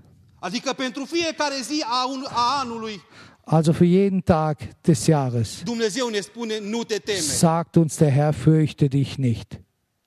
Adică 0.42 0.72
pentru 0.72 1.04
fiecare 1.04 1.54
zi 1.62 1.84
a, 1.87 2.06
un, 2.08 2.25
a 2.28 2.58
anului, 2.61 3.02
Also 3.44 3.72
für 3.72 3.84
jeden 3.87 4.20
Tag 4.20 4.56
des 4.80 5.04
Jahres 5.04 5.62
Dumnezeu 5.64 6.08
ne 6.08 6.20
spune, 6.20 6.58
nu 6.58 6.82
te 6.84 6.96
teme. 6.99 7.18
sagt 7.18 7.75
uns 7.76 7.96
der 7.96 8.11
Herr, 8.12 8.32
fürchte 8.34 8.87
dich 8.88 9.14
nicht. 9.16 9.61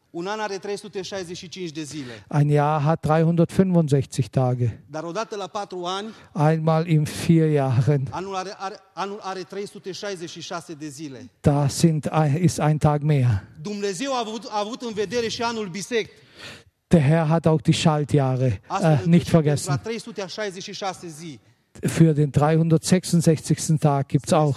Un 0.10 0.28
an 0.28 0.40
are 0.40 0.58
365 0.58 1.72
de 1.72 1.84
zile. 1.84 2.26
Ein 2.30 2.50
Jahr 2.50 2.84
hat 2.84 3.00
365 3.06 4.30
Tage. 4.30 4.84
Dar 4.88 5.04
odată 5.04 5.36
la 5.36 5.48
patru 5.48 5.84
ani, 5.86 6.08
Einmal 6.52 6.88
in 6.88 7.04
vier 7.04 7.52
Jahren, 7.52 8.08
anul 8.12 8.36
are, 8.36 8.54
are, 8.58 8.76
anul 8.94 9.20
are 9.22 9.40
366 9.44 10.76
de 10.80 10.88
zile. 10.88 11.30
da 11.42 11.68
sind, 11.68 12.10
ist 12.40 12.60
ein 12.60 12.78
Tag 12.78 13.02
mehr. 13.02 13.44
Dumnezeu 13.62 14.14
a 14.14 14.20
avut, 14.20 14.44
a 14.50 14.60
avut 14.60 14.82
în 14.82 14.94
vedere 14.94 15.28
și 15.28 15.42
anul 15.42 15.68
bisect. 15.68 16.12
Der 16.96 17.04
Herr 17.04 17.28
hat 17.28 17.46
auch 17.46 17.60
die 17.60 17.74
Schaltjahre 17.74 18.54
äh, 18.70 19.06
nicht 19.06 19.28
vergessen. 19.28 19.72
La 19.72 19.76
366 19.76 20.74
zi 21.14 21.40
Für 21.84 22.14
den 22.14 22.32
366. 22.32 23.82
Tag 23.82 24.08
gibt 24.08 24.28
es 24.28 24.32
auch 24.32 24.56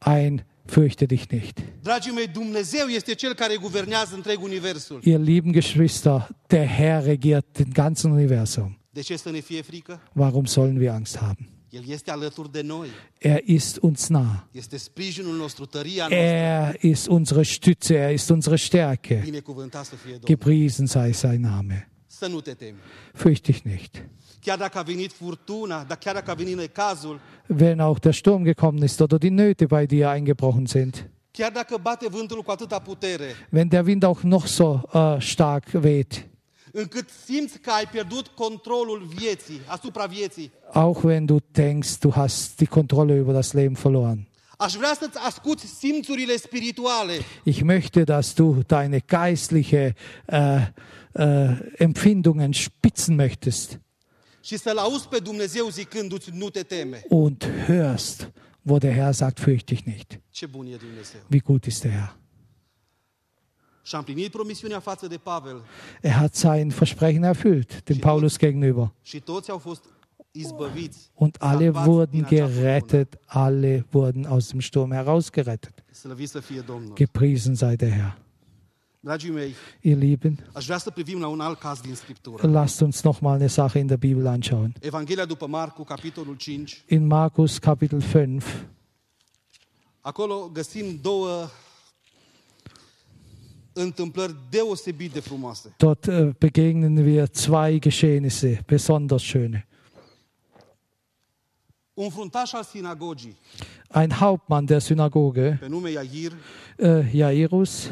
ein 0.00 0.42
Fürchte 0.66 1.08
dich 1.08 1.30
nicht. 1.30 1.62
Ihr 5.02 5.18
lieben 5.18 5.52
Geschwister, 5.54 6.28
der 6.50 6.64
Herr 6.64 7.06
regiert 7.06 7.58
den 7.58 7.72
ganzen 7.72 8.12
Universum. 8.12 8.76
Ne? 8.94 10.00
Warum 10.14 10.44
sollen 10.44 10.78
wir 10.78 10.92
Angst 10.92 11.22
haben? 11.22 11.55
Er 13.20 13.48
ist 13.48 13.78
uns 13.78 14.10
nah. 14.10 14.48
Er 16.10 16.84
ist 16.84 17.08
unsere 17.08 17.44
Stütze, 17.44 17.96
er 17.96 18.12
ist 18.12 18.30
unsere 18.30 18.56
Stärke. 18.58 19.22
Gepriesen 20.24 20.86
sei 20.86 21.12
sein 21.12 21.40
Name. 21.40 21.84
Fürchte 23.14 23.52
dich 23.52 23.64
nicht. 23.64 24.02
Wenn 27.48 27.80
auch 27.80 27.98
der 27.98 28.12
Sturm 28.12 28.44
gekommen 28.44 28.82
ist 28.82 29.02
oder 29.02 29.18
die 29.18 29.30
Nöte 29.30 29.66
bei 29.66 29.86
dir 29.86 30.10
eingebrochen 30.10 30.66
sind, 30.66 31.08
wenn 33.50 33.68
der 33.68 33.86
Wind 33.86 34.04
auch 34.04 34.22
noch 34.22 34.46
so 34.46 34.82
äh, 34.92 35.20
stark 35.20 35.82
weht, 35.82 36.24
încât 36.78 37.08
simți 37.24 37.58
că 37.58 37.70
ai 37.70 37.84
pierdut 37.86 38.26
controlul 38.26 39.08
vieții, 39.16 39.60
asupra 39.66 40.06
vieții. 40.06 40.52
auch 40.72 41.02
wenn 41.04 41.24
du 41.26 41.36
denkst, 41.52 41.98
du 41.98 42.10
hast 42.14 42.56
die 42.56 42.66
Kontrolle 42.66 43.14
über 43.22 43.32
das 43.34 43.52
Leben 43.52 43.76
verloren. 43.82 44.28
Aș 44.58 44.74
vrea 44.74 44.94
să-ți 45.00 45.18
ascuți 45.18 45.66
simțurile 45.66 46.36
spirituale 46.36 47.12
Ich 47.44 47.60
möchte, 47.62 48.02
dass 48.04 48.34
du 48.34 48.58
deine 48.66 48.98
geistliche 49.06 49.94
äh, 50.26 50.66
äh, 51.12 51.58
Empfindungen 51.76 52.52
spitzen 52.52 53.14
möchtest 53.14 53.80
și 54.40 54.56
să-L 54.56 54.76
auzi 54.78 55.08
pe 55.08 55.18
Dumnezeu 55.18 55.68
zicându-ți 55.68 56.30
nu 56.32 56.50
te 56.50 56.62
teme. 56.62 57.02
und 57.08 57.46
hörst, 57.66 58.30
wo 58.62 58.78
der 58.78 58.92
Herr 58.94 59.12
sagt, 59.12 59.38
fürchte 59.40 59.64
dich 59.74 59.84
nicht. 59.84 60.20
Ce 60.30 60.46
bun 60.46 60.66
e 60.66 60.76
Dumnezeu. 60.76 61.20
Wie 61.30 61.40
gut 61.40 61.64
ist 61.66 61.82
der 61.82 61.90
Herr. 61.90 62.16
Er 66.02 66.20
hat 66.20 66.34
sein 66.34 66.70
Versprechen 66.70 67.24
erfüllt, 67.24 67.88
dem 67.88 68.00
Paulus 68.00 68.38
gegenüber. 68.38 68.92
Und 71.14 71.42
alle 71.42 71.74
wurden 71.74 72.26
gerettet, 72.26 73.18
alle 73.26 73.84
wurden 73.92 74.26
aus 74.26 74.48
dem 74.48 74.60
Sturm 74.60 74.92
herausgerettet. 74.92 75.84
Gepriesen 76.94 77.54
sei 77.56 77.76
der 77.76 77.90
Herr. 77.90 78.16
Ihr 79.82 79.96
Lieben, 79.96 80.38
lasst 82.42 82.82
uns 82.82 83.04
noch 83.04 83.20
mal 83.20 83.36
eine 83.36 83.48
Sache 83.48 83.78
in 83.78 83.86
der 83.86 83.98
Bibel 83.98 84.26
anschauen. 84.26 84.74
Evanghelia 84.80 85.24
după 85.24 85.46
Marcu, 85.46 85.84
capitolul 85.84 86.36
5. 86.36 86.84
In 86.86 87.06
Markus 87.06 87.58
Kapitel 87.58 88.00
5, 88.00 88.42
Acolo 90.00 90.50
găsim 90.52 90.98
două 91.02 91.28
întâmplări 91.28 91.54
deosebit 92.18 92.84
de 92.88 93.34
frumoase. 93.34 93.65
Dort 95.78 96.08
äh, 96.08 96.34
begegnen 96.38 97.04
wir 97.04 97.32
zwei 97.32 97.78
Geschehnisse, 97.78 98.58
besonders 98.66 99.22
schöne. 99.22 99.64
Ein 103.88 104.20
Hauptmann 104.20 104.66
der 104.66 104.80
Synagoge, 104.80 105.58
äh, 106.78 107.16
Jairus, 107.16 107.90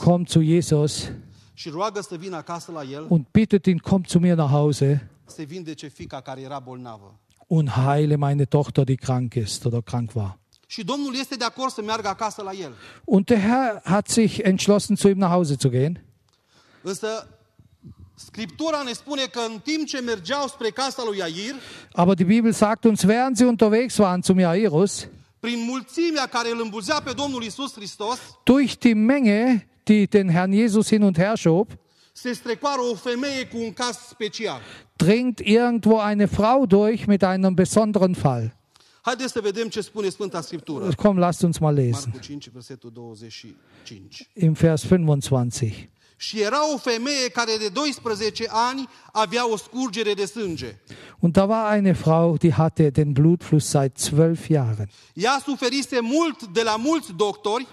kommt 0.00 0.28
zu 0.28 0.40
Jesus 0.40 1.12
el 1.54 3.06
und 3.08 3.32
bittet 3.32 3.66
ihn, 3.66 3.80
komm 3.80 4.04
zu 4.04 4.20
mir 4.20 4.36
nach 4.36 4.50
Hause 4.50 5.00
fica 5.90 6.22
und 7.48 7.76
heile 7.76 8.18
meine 8.18 8.48
Tochter, 8.48 8.84
die 8.84 8.96
krank 8.96 9.36
ist 9.36 9.64
oder 9.66 9.82
krank 9.82 10.14
war. 10.14 10.38
Und 13.06 13.30
der 13.30 13.38
Herr 13.38 13.82
hat 13.84 14.08
sich 14.08 14.44
entschlossen, 14.44 14.96
zu 14.96 15.08
ihm 15.08 15.18
nach 15.18 15.30
Hause 15.30 15.58
zu 15.58 15.70
gehen. 15.70 15.98
Ne 16.84 16.94
Aber 21.94 22.16
die 22.16 22.24
Bibel 22.24 22.52
sagt 22.52 22.86
uns, 22.86 23.06
während 23.06 23.38
sie 23.38 23.44
unterwegs 23.44 23.98
waren 23.98 24.22
zum 24.22 24.38
Jairus, 24.38 25.08
durch 28.44 28.78
die 28.78 28.94
Menge, 28.94 29.62
die 29.86 30.08
den 30.08 30.28
Herrn 30.28 30.52
Jesus 30.52 30.88
hin 30.88 31.04
und 31.04 31.16
her 31.16 31.36
schob, 31.36 31.68
dringt 34.98 35.40
irgendwo 35.40 35.98
eine 35.98 36.28
Frau 36.28 36.66
durch 36.66 37.06
mit 37.06 37.22
einem 37.22 37.54
besonderen 37.54 38.14
Fall. 38.16 38.52
Haideți 39.08 39.32
să 39.32 39.40
vedem 39.40 39.68
ce 39.68 39.80
spune 39.80 40.08
Sfânta 40.08 40.40
Scriptură. 40.40 40.88
Komm, 40.96 41.18
lasst 41.18 41.42
uns 41.42 41.58
mal 41.58 41.74
lesen. 41.74 42.10
Marcu 42.12 42.18
5, 42.18 42.48
versetul 42.48 42.90
25. 42.90 44.28
Im 44.34 44.52
Vers 44.52 44.86
25. 44.86 45.88
Și 46.16 46.40
era 46.42 46.72
o 46.74 46.76
femeie 46.76 47.28
care 47.32 47.56
de 47.58 47.68
12 47.68 48.44
ani 48.48 48.88
avea 49.12 49.50
o 49.50 49.56
scurgere 49.56 50.12
de 50.12 50.24
sânge. 50.24 50.80
Und 51.18 51.32
da 51.32 51.44
war 51.44 51.72
eine 51.72 51.92
Frau, 51.92 52.36
die 52.36 52.52
hatte 52.52 52.90
den 52.90 53.12
Blutfluss 53.12 53.68
seit 53.68 53.98
zwölf 53.98 54.48
Jahren 54.48 54.88
Ea 55.14 55.40
suferise 55.44 56.00
mult 56.00 56.46
de 56.46 56.62
la 56.62 56.76
mulți 56.76 57.12
doctori, 57.16 57.66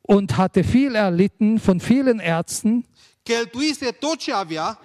und 0.00 0.30
hatte 0.30 0.60
viel 0.60 0.94
erlitten 0.94 1.56
von 1.56 1.78
vielen 1.78 2.18
Ärzten 2.18 2.84
cheltuise 3.22 3.90
tot 3.90 4.18
ce 4.18 4.32
avea 4.32 4.78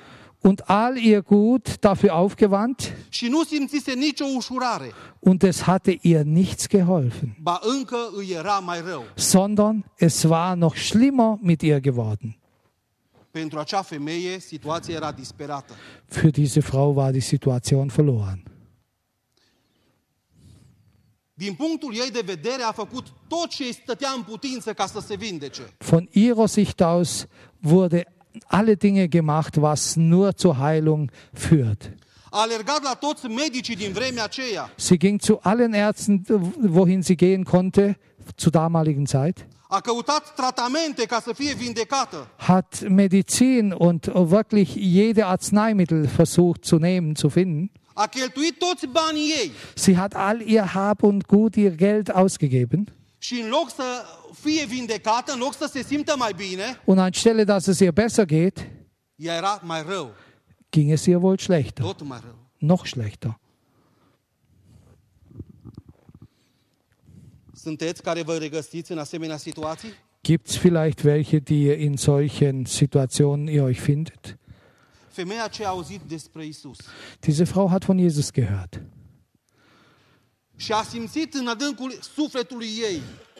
und 0.45 0.69
all 0.69 0.97
ihr 0.97 1.21
Gut 1.21 1.79
dafür 1.79 2.10
aufgewandt 2.10 2.93
și 3.10 3.27
nu 3.27 3.43
simțise 3.43 3.93
nicio 3.93 4.25
ușurare, 4.36 4.91
und 5.19 5.43
es 5.43 5.62
hatte 5.62 5.97
ihr 6.01 6.23
nichts 6.23 6.67
geholfen, 6.67 7.36
ba 7.41 7.60
încă 7.77 7.97
îi 8.17 8.29
era 8.31 8.60
mai 8.60 8.81
rău. 8.81 9.03
sondern 9.15 9.86
es 9.97 10.23
war 10.23 10.55
noch 10.55 10.75
schlimmer 10.77 11.38
mit 11.41 11.62
ihr 11.62 11.79
geworden. 11.79 12.38
Pentru 13.31 13.60
acea 13.60 13.81
femeie, 13.81 14.39
situația 14.39 14.95
era 14.95 15.12
disperată. 15.12 15.73
Für 16.12 16.29
diese 16.31 16.60
Frau 16.60 16.93
war 16.95 17.12
die 17.12 17.21
Situation 17.21 17.88
verloren. 17.88 18.43
Din 21.34 21.53
punctul 21.53 21.93
ei 21.93 22.12
de 22.12 22.21
vedere, 22.25 22.62
a 22.62 22.71
făcut 22.71 23.05
tot 23.27 23.47
ce 23.49 23.63
îi 23.63 23.73
stătea 23.73 24.10
în 24.15 24.21
putință 24.23 24.73
ca 24.73 24.86
să 24.86 24.99
se 24.99 25.15
vindece. 25.15 25.62
Von 25.77 26.08
ihrer 26.12 26.47
Sicht 26.47 26.81
aus 26.81 27.25
wurde 27.63 28.14
alle 28.47 28.77
Dinge 28.77 29.09
gemacht, 29.09 29.61
was 29.61 29.95
nur 29.97 30.35
zur 30.35 30.57
Heilung 30.57 31.11
führt. 31.33 31.91
Sie 34.77 34.99
ging 34.99 35.19
zu 35.19 35.41
allen 35.41 35.73
Ärzten, 35.73 36.25
wohin 36.27 37.01
sie 37.01 37.15
gehen 37.15 37.45
konnte, 37.45 37.95
zur 38.35 38.51
damaligen 38.51 39.07
Zeit, 39.07 39.45
hat 42.37 42.89
Medizin 42.89 43.73
und 43.73 44.07
wirklich 44.13 44.75
jede 44.75 45.25
Arzneimittel 45.27 46.07
versucht 46.07 46.65
zu 46.65 46.77
nehmen, 46.77 47.15
zu 47.15 47.29
finden. 47.29 47.69
Sie 49.75 49.97
hat 49.97 50.15
all 50.15 50.41
ihr 50.41 50.73
Hab 50.73 51.03
und 51.03 51.27
Gut, 51.27 51.55
ihr 51.57 51.71
Geld 51.71 52.13
ausgegeben. 52.13 52.87
Și 53.25 53.39
în 53.39 53.49
loc 53.49 53.69
să 53.75 54.05
fie 54.33 54.65
vindecată, 54.65 55.31
în 55.33 55.39
loc 55.39 55.53
să 55.55 55.67
se 55.71 55.83
simtă 55.83 56.15
mai 56.17 56.33
bine, 56.35 56.81
Und 56.85 56.99
anstelle, 56.99 57.43
dass 57.43 57.65
es 57.67 57.79
ihr 57.79 57.91
besser 57.91 58.25
geht, 58.25 58.57
ea 59.15 59.35
era 59.35 59.59
mai 59.63 59.83
rău. 59.88 60.11
ging 60.69 60.91
es 60.91 61.05
ihr 61.05 61.17
wohl 61.21 61.38
schlechter, 61.38 61.85
Tot 61.85 62.01
mai 62.03 62.19
rău. 62.23 62.35
noch 62.57 62.85
schlechter. 62.85 63.39
Sunteți 67.53 68.01
care 68.01 68.21
vă 68.21 68.38
regăsiți 68.38 68.91
în 68.91 68.97
asemenea 68.97 69.38
situații? 69.38 69.89
Gibt 70.21 70.47
es 70.47 70.57
vielleicht 70.57 71.03
welche, 71.03 71.39
die 71.39 71.73
in 71.83 71.95
solchen 71.97 72.65
Situationen 72.65 73.47
ihr 73.47 73.61
euch 73.63 73.79
findet? 73.79 74.38
Femeia 75.09 75.47
ce 75.47 75.65
a 75.65 75.69
auzit 75.69 76.01
despre 76.07 76.45
Isus 76.45 76.77
Diese 77.19 77.43
Frau 77.43 77.69
hat 77.69 77.85
von 77.85 77.97
Jesus 77.99 78.31
gehört 78.31 78.81
și 78.81 78.81
a 78.81 78.81
simțit 78.81 78.81
în 78.81 78.81
adâncul 78.81 78.81
sufletului 78.81 80.41
ei 80.41 80.44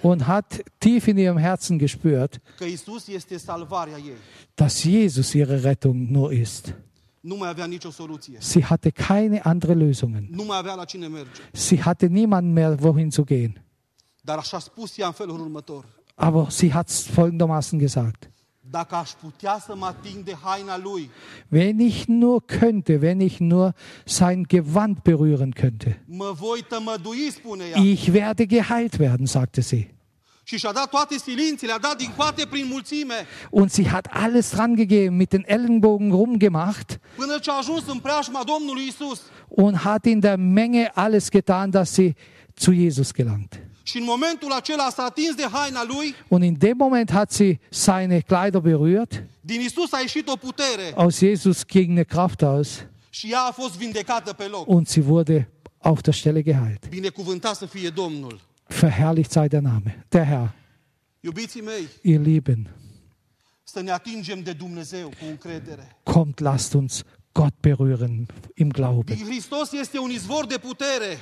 und 0.02 0.28
hat 0.28 0.64
tief 0.80 1.08
in 1.08 1.18
ihrem 1.18 1.38
Herzen 1.38 1.80
gespürt, 1.80 2.40
dass 4.56 4.84
Jesus 4.84 5.36
ihre 5.36 5.64
Rettung 5.64 6.12
nur 6.12 6.32
ist. 6.32 6.74
Sie 8.40 8.64
hatte 8.66 8.92
keine 8.92 9.46
andere 9.46 9.74
Lösungen. 9.74 10.30
Sie 11.54 11.84
hatte 11.84 12.10
niemanden 12.10 12.54
mehr, 12.54 12.82
wohin 12.84 13.12
zu 13.12 13.26
gehen. 13.26 13.60
Aber 16.18 16.52
sie 16.52 16.74
hat 16.74 16.90
es 16.90 17.08
folgendermaßen 17.08 17.80
gesagt. 17.80 18.30
Wenn 21.50 21.80
ich 21.80 22.08
nur 22.08 22.46
könnte, 22.46 23.02
wenn 23.02 23.22
ich 23.22 23.40
nur 23.40 23.74
sein 24.06 24.44
Gewand 24.46 25.04
berühren 25.04 25.54
könnte. 25.54 25.96
Ich 27.76 28.14
werde 28.14 28.48
geheilt 28.48 29.00
werden, 29.00 29.28
sagte 29.28 29.62
sie. 29.62 29.90
Und 33.52 33.72
sie 33.72 33.90
hat 33.90 34.14
alles 34.14 34.52
dran 34.52 34.76
gegeben, 34.76 35.18
mit 35.18 35.34
den 35.34 35.44
Ellenbogen 35.46 36.12
rumgemacht 36.12 37.00
und 39.50 39.84
hat 39.84 40.06
in 40.06 40.22
der 40.22 40.38
Menge 40.38 40.96
alles 40.96 41.32
getan, 41.32 41.72
dass 41.72 41.96
sie 41.96 42.14
zu 42.56 42.72
Jesus 42.72 43.14
gelangt. 43.14 43.60
Și 43.88 43.98
în 43.98 44.04
momentul 44.04 44.52
acela 44.52 44.90
s-a 44.90 45.04
atins 45.04 45.36
de 45.36 45.48
haina 45.52 45.84
lui, 45.84 46.16
Und 46.28 46.44
in 46.44 46.56
dem 46.58 46.78
Moment 46.78 47.12
hat 47.12 47.32
sie 47.32 47.60
seine 47.70 48.20
Kleider 48.20 48.62
berührt. 48.62 49.24
din 49.42 49.62
Isus 49.62 49.92
a 49.92 50.00
ieșit 50.00 50.28
o 50.28 50.36
putere 50.36 50.92
Aus 50.96 51.18
Jesus 51.18 51.66
ging 51.66 51.90
eine 51.90 52.04
Kraft 52.04 52.42
aus 52.42 52.86
și 53.10 53.32
ea 53.32 53.40
a 53.42 53.52
fost 53.52 53.78
vindecată 53.78 54.34
pe 54.34 54.48
loc. 54.48 54.68
und 54.68 54.88
sie 54.88 55.04
wurde 55.08 55.50
auf 55.78 56.02
der 56.02 56.14
Stelle 56.14 56.42
geheilt. 56.42 56.86
Verherrlicht 58.68 59.32
sei 59.32 59.48
der 59.48 59.62
Name, 59.62 60.06
der 60.10 60.24
Herr, 60.26 60.54
ihr 62.02 62.20
Lieben. 62.20 62.68
ne. 63.74 64.00
Kommt, 66.04 66.40
lasst 66.40 66.76
uns 66.76 67.04
Gott 67.34 67.54
berühren 67.62 68.28
im 68.56 68.70
Glauben. 68.70 69.16
Hristos 69.26 69.74
este 69.74 70.00
un 70.00 70.12
izvor 70.12 70.48
de 70.48 70.58
putere, 70.58 71.18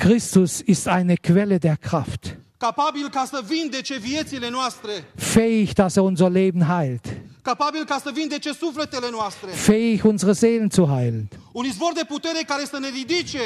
Christus 0.00 0.60
ist 0.64 0.86
eine 0.86 1.16
Quelle 1.16 1.58
der 1.58 1.76
Kraft, 1.76 2.36
capabil 2.58 3.08
ca 3.08 3.24
să 3.24 3.42
vindece 3.48 3.96
viețile 3.98 4.50
noastre, 4.50 4.90
fähig, 5.16 5.72
dass 5.72 5.96
er 5.96 6.02
unser 6.02 6.30
Leben 6.30 6.62
heilt, 6.62 7.06
capabil 7.42 7.84
ca 7.84 8.00
să 8.02 8.10
vindece 8.14 8.52
sufletele 8.52 9.06
noastre, 9.10 9.48
fähig, 9.50 10.02
unsere 10.04 10.32
Seelen 10.32 10.68
zu 10.70 10.86
heilen. 10.86 11.28
un 11.52 11.64
izvor 11.64 11.92
de 11.94 12.04
putere 12.08 12.42
care 12.46 12.64
să 12.64 12.78
ne 12.78 12.88
ridice, 12.88 13.38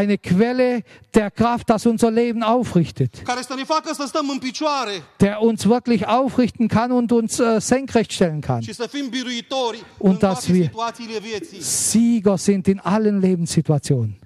Eine 0.00 0.16
Quelle 0.16 0.84
der 1.10 1.30
Kraft, 1.30 1.64
das 1.66 1.84
unser 1.84 2.10
Leben 2.10 2.42
aufrichtet, 2.42 3.14
care 3.24 3.42
să 3.42 3.54
ne 3.56 3.64
facă 3.64 3.92
să 3.94 4.04
stăm 4.06 4.28
în 4.28 4.38
picioare 4.38 5.02
der 5.16 5.36
uns 5.40 5.62
wirklich 5.64 6.02
aufrichten 6.06 6.66
kann 6.66 6.90
und 6.90 7.10
uns 7.10 7.38
äh, 7.38 7.56
senkrecht 7.60 8.10
stellen 8.10 8.40
kann. 8.40 8.60
și 8.60 8.74
să 8.74 8.86
fim 8.90 9.08
biruitori 9.08 9.84
Un 9.98 10.10
în 10.10 10.16
das 10.18 10.44
toate 10.44 10.58
wir-. 10.58 11.60
Sieger 11.60 12.36
sind 12.36 12.66
in 12.66 12.80
allen 12.82 13.18
Lebenssituationen. 13.18 14.16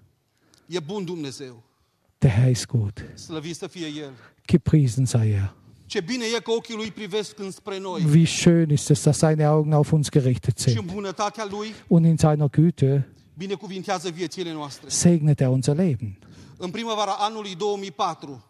E 0.68 0.79
bun 0.81 1.05
Dumnezeu, 1.05 1.62
Der 2.27 2.35
Herr 2.35 2.51
ist 2.51 2.67
gut. 2.67 3.05
Gepriesen 4.49 5.07
sei 5.07 5.31
er. 5.31 5.55
E 5.89 6.01
Wie 8.15 8.27
schön 8.27 8.71
ist 8.71 8.91
es, 8.91 9.03
dass 9.05 9.21
seine 9.21 9.49
Augen 9.49 9.73
auf 9.73 9.93
uns 9.93 10.11
gerichtet 10.11 10.59
sind. 10.59 10.77
Und 11.89 12.05
in 12.05 12.19
seiner 12.19 12.49
Güte 12.49 13.05
segnet 14.89 15.41
er 15.41 15.53
unser 15.53 15.75
Leben. 15.77 16.19
În 16.57 16.71
primăvara 16.71 17.12
anului 17.12 17.55
2004, 17.55 18.45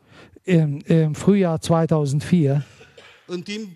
Im, 0.44 0.80
Im 0.88 1.12
Frühjahr 1.12 1.58
2004, 1.58 2.64
în 3.26 3.40
timp 3.42 3.68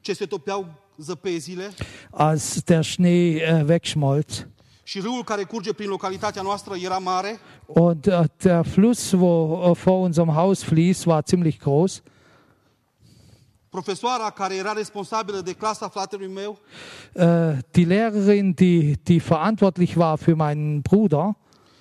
ce 0.00 0.12
se 0.12 0.26
topeau 0.26 0.66
zăpezile 0.96 1.70
als 2.10 2.62
der 2.62 2.82
Schnee 2.82 3.40
äh, 3.40 3.68
wegschmolz 3.68 4.46
și 4.90 4.98
râul 5.00 5.24
care 5.24 5.44
curge 5.44 5.72
prin 5.72 5.88
localitatea 5.88 6.42
noastră 6.42 6.74
era 6.76 6.98
mare, 6.98 7.38
und 7.66 8.06
äh, 8.06 8.24
der 8.36 8.64
Fluss, 8.64 9.12
wo 9.12 9.70
äh, 9.70 9.76
vor 9.76 9.98
unserem 10.00 10.34
Haus 10.34 10.62
fließt, 10.62 11.06
war 11.06 11.22
ziemlich 11.26 11.58
groß. 11.58 12.02
profesoara 13.68 14.30
care 14.30 14.54
era 14.54 14.72
responsabilă 14.72 15.40
de 15.40 15.52
clasa 15.52 15.88
fratelui 15.88 16.26
meu 16.26 16.58
Äh, 17.12 17.58
die 17.70 17.84
Lehrerin, 17.84 18.54
die, 18.54 18.96
die 19.06 19.20
verantwortlich 19.20 19.96
war 19.96 20.16
für 20.16 20.34
meinen 20.34 20.82
Bruder, 20.82 21.36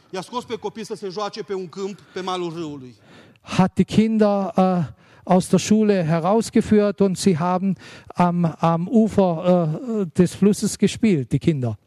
i-a 0.10 0.22
scos 0.22 0.46
pe 0.46 0.56
copii 0.56 0.86
să 0.86 0.96
se 0.96 1.10
joace 1.10 1.44
pe 1.44 1.54
un 1.54 1.68
câmp 1.68 2.00
pe 2.14 2.22
malul 2.22 2.54
râului. 2.54 2.96
hat 3.42 3.74
die 3.74 3.86
Kinder 3.86 4.54
äh, 4.56 4.84
aus 5.24 5.50
der 5.50 5.60
Schule 5.60 6.04
herausgeführt 6.04 7.00
und 7.00 7.18
sie 7.18 7.38
haben 7.38 7.76
am, 8.16 8.56
am 8.60 8.88
Ufer 8.88 9.32
äh, 9.46 10.06
des 10.18 10.36
Flusses 10.36 10.78
gespielt, 10.78 11.32
die 11.32 11.40
Kinder. 11.40 11.78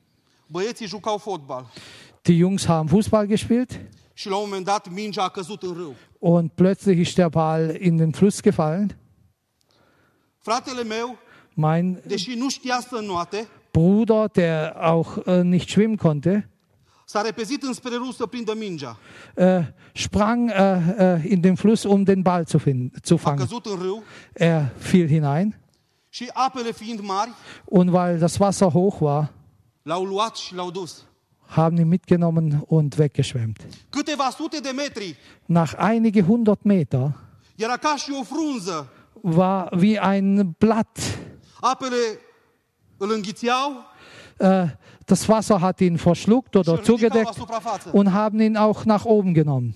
Băieții 0.53 0.87
jucau 0.87 1.19
fotbal 1.19 1.67
Die 2.23 2.37
Jungs 2.37 2.65
haben 2.67 2.89
Fußball 2.99 3.27
gespielt 3.27 3.81
și 4.13 4.29
la 4.29 4.37
un 4.37 4.43
moment 4.45 4.65
dat 4.65 4.91
mingea 4.91 5.23
a 5.23 5.29
căzut 5.29 5.63
în 5.63 5.73
râu. 5.75 5.95
und 6.19 6.51
plötzlich 6.51 6.99
ist 7.01 7.15
der 7.15 7.29
Ball 7.29 7.77
in 7.81 7.97
den 7.97 8.11
Fluss 8.11 8.41
gefallen. 8.43 8.97
Fratele 10.39 10.83
meu, 10.83 11.19
Mein 11.55 12.03
deși 12.07 12.35
nu 12.35 12.49
știa 12.49 12.81
să 12.89 12.97
înnoate, 13.01 13.49
Bruder, 13.73 14.27
der 14.33 14.73
auch 14.81 15.17
äh, 15.27 15.41
nicht 15.43 15.69
schwimmen 15.69 15.97
konnte, 15.97 16.51
s-a 17.05 17.21
repezit 17.23 17.63
înspre 17.63 17.91
râu 17.95 18.11
să 18.11 18.27
prindă 18.27 18.55
mingea. 18.55 18.99
äh, 19.37 19.63
sprang 19.95 20.51
äh, 20.51 21.25
in 21.31 21.41
den 21.41 21.55
Fluss, 21.55 21.83
um 21.85 22.03
den 22.05 22.23
Ball 22.23 22.45
zu, 22.47 22.59
finden, 22.59 22.93
zu 23.05 23.15
A 23.15 23.17
fangen. 23.17 23.39
căzut 23.47 23.67
în 23.67 23.79
râu 23.83 24.03
Er 24.33 24.73
fiel 24.79 25.07
hinein 25.07 25.57
și 26.09 26.31
apele 26.33 26.73
fiind 26.73 27.01
mari, 27.01 27.31
und 27.65 27.93
weil 27.95 28.19
das 28.19 28.37
Wasser 28.39 28.69
hoch 28.69 29.01
war, 29.01 29.33
haben 31.57 31.77
ihn 31.79 31.89
mitgenommen 31.89 32.63
und 32.67 32.99
weggeschwemmt. 32.99 33.59
Nach 35.49 35.75
einige 35.75 36.27
hundert 36.27 36.65
Meter 36.65 37.15
war 39.23 39.71
wie 39.73 39.99
ein 39.99 40.55
Blatt. 40.59 40.87
Äh, 44.39 44.69
das 45.07 45.29
Wasser 45.29 45.61
hat 45.61 45.81
ihn 45.81 45.99
verschluckt 45.99 46.57
oder 46.57 46.83
zugedeckt 46.83 47.37
und 47.93 48.13
haben 48.13 48.41
ihn 48.41 48.57
auch 48.57 48.85
nach 48.87 49.05
oben 49.05 49.35
genommen. 49.35 49.75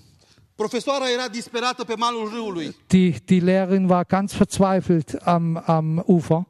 Die, 2.91 3.11
die 3.11 3.39
Lehrerin 3.39 3.89
war 3.89 4.05
ganz 4.05 4.33
verzweifelt 4.33 5.27
am, 5.27 5.57
am 5.57 5.99
Ufer. 5.99 6.45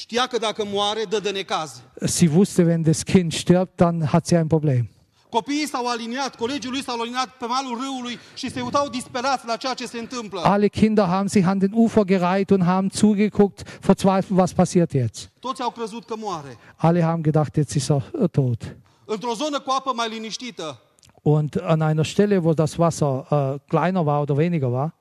Știa 0.00 0.26
că 0.26 0.38
dacă 0.38 0.64
moare, 0.72 1.02
dă 1.08 1.18
de 1.18 1.30
necaz. 1.30 1.82
Sie 2.04 2.30
wusste, 2.34 2.62
wenn 2.62 2.82
das 2.82 3.02
Kind 3.02 3.32
stirbt, 3.32 3.76
dann 3.76 4.06
hat 4.06 4.26
sie 4.26 4.36
ein 4.36 4.46
Problem. 4.46 4.88
Copiii 5.28 5.66
s-au 5.66 5.86
aliniat, 5.86 6.36
colegii 6.36 6.70
lui 6.70 6.82
s-au 6.82 7.00
aliniat 7.00 7.28
pe 7.28 7.46
malul 7.46 7.78
râului 7.78 8.18
și 8.34 8.50
se 8.50 8.60
uitau 8.60 8.88
disperați 8.88 9.46
la 9.46 9.56
ceea 9.56 9.74
ce 9.74 9.86
se 9.86 9.98
întâmplă. 9.98 10.40
Alle 10.40 10.68
Kinder 10.68 11.04
haben 11.04 11.28
sich 11.28 11.46
an 11.46 11.58
den 11.58 11.70
Ufer 11.74 12.04
gereiht 12.04 12.50
und 12.50 12.62
haben 12.64 12.90
zugeguckt, 12.90 13.78
verzweifelt, 13.80 14.38
was 14.38 14.52
passiert 14.52 14.92
jetzt. 14.92 15.30
Toți 15.40 15.62
au 15.62 15.70
crezut 15.70 16.04
că 16.04 16.14
moare. 16.18 16.58
Alle 16.76 17.02
haben 17.02 17.22
gedacht, 17.22 17.56
jetzt 17.56 17.74
ist 17.74 17.88
er 17.88 18.26
tot. 18.30 18.76
Într-o 19.04 19.34
zonă 19.34 19.60
cu 19.60 19.70
apă 19.70 19.92
mai 19.94 20.08
liniștită, 20.08 20.80
Und 21.22 21.60
an 21.60 21.82
einer 21.82 22.04
Stelle, 22.04 22.42
wo 22.42 22.54
das 22.54 22.78
Wasser 22.78 23.58
äh, 23.62 23.70
kleiner 23.70 24.06
war 24.06 24.22
oder 24.22 24.36
weniger 24.38 24.72
war, 24.72 24.92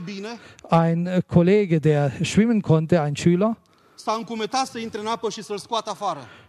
bine, 0.00 0.38
ein 0.70 1.06
äh, 1.06 1.22
Kollege, 1.26 1.80
der 1.80 2.12
schwimmen 2.22 2.62
konnte, 2.62 3.00
ein 3.02 3.16
Schüler, 3.16 3.56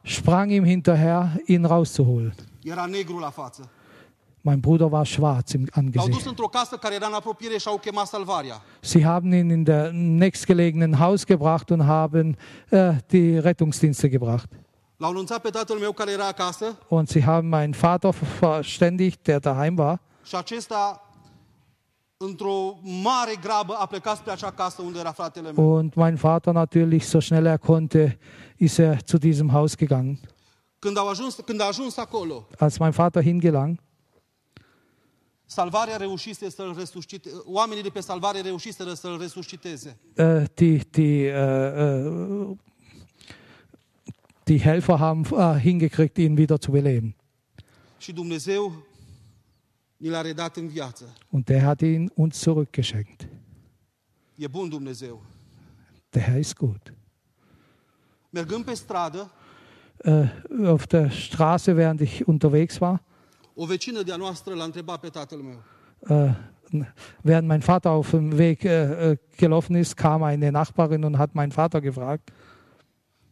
sprang 0.04 0.52
ihm 0.52 0.64
hinterher, 0.66 1.40
ihn 1.48 1.66
rauszuholen. 1.66 2.34
Mein 4.44 4.62
Bruder 4.62 4.90
war 4.92 5.06
schwarz 5.06 5.54
im 5.56 5.68
Angesicht. 5.74 6.16
Sie 8.82 9.04
haben 9.06 9.34
ihn 9.34 9.50
in 9.50 9.66
der 9.66 9.92
nächstgelegenen 9.92 10.98
Haus 11.00 11.26
gebracht 11.26 11.72
und 11.72 11.86
haben 11.86 12.38
äh, 12.70 12.94
die 13.12 13.38
Rettungsdienste 13.38 14.10
gebracht. 14.10 14.50
Und 16.90 17.10
sie 17.10 17.26
haben 17.26 17.50
meinen 17.50 17.74
Vater 17.74 18.14
verständigt, 18.14 19.28
der 19.28 19.40
daheim 19.40 19.78
war. 19.78 20.00
Und 25.56 25.96
mein 25.96 26.18
Vater 26.18 26.54
natürlich, 26.54 27.08
so 27.08 27.22
schnell 27.22 27.46
er 27.46 27.58
konnte, 27.58 28.18
ist 28.58 28.80
er 28.80 29.06
zu 29.06 29.18
diesem 29.18 29.54
Haus 29.54 29.78
gegangen. 29.78 30.20
Als 32.58 32.80
mein 32.80 32.94
Vater 32.94 33.22
hingelang, 33.22 33.80
salvarea 35.46 35.98
reușise 35.98 36.50
să-l 36.50 36.76
resuscite, 36.78 37.30
oamenii 37.46 37.84
de 37.84 37.90
pe 37.90 38.00
salvare 38.00 38.42
reușiseră 38.42 38.94
să-l 38.94 39.18
resusciteze. 39.18 39.98
äh, 40.16 40.44
die, 40.54 40.82
die, 40.92 41.32
äh, 41.32 41.38
äh, 41.78 42.56
die 44.50 44.60
Helfer 44.60 45.00
haben 45.00 45.24
äh, 45.26 45.60
hingekriegt, 45.60 46.18
ihn 46.18 46.38
wieder 46.38 46.60
zu 46.60 46.72
beleben. 46.72 47.16
Und 51.32 51.50
der 51.50 51.66
hat 51.66 51.82
ihn 51.82 52.10
uns 52.10 52.40
zurückgeschenkt. 52.40 53.28
E. 54.38 54.48
Der 56.14 56.22
Herr 56.22 56.40
ist 56.40 56.56
gut. 56.56 56.94
Äh, 60.00 60.28
auf 60.66 60.88
der 60.88 61.10
Straße, 61.10 61.76
während 61.76 62.02
ich 62.02 62.28
unterwegs 62.28 62.80
war, 62.82 63.02
äh, 66.08 66.30
während 67.24 67.48
mein 67.48 67.62
Vater 67.62 67.92
auf 67.92 68.12
dem 68.12 68.38
Weg 68.38 68.64
äh, 68.64 69.12
äh, 69.12 69.18
gelaufen 69.38 69.76
ist, 69.76 69.98
kam 69.98 70.24
eine 70.24 70.52
Nachbarin 70.52 71.04
und 71.04 71.18
hat 71.18 71.36
meinen 71.36 71.52
Vater 71.52 71.82
gefragt, 71.82 72.32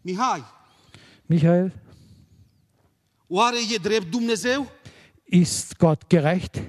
Mihai, 0.03 0.43
Michael, 1.29 1.73
oare 3.27 3.57
e 3.73 3.77
drept 3.77 4.11
Dumnezeu? 4.11 4.71
ist 5.25 5.77
Gott 5.77 6.09
gerecht? 6.09 6.61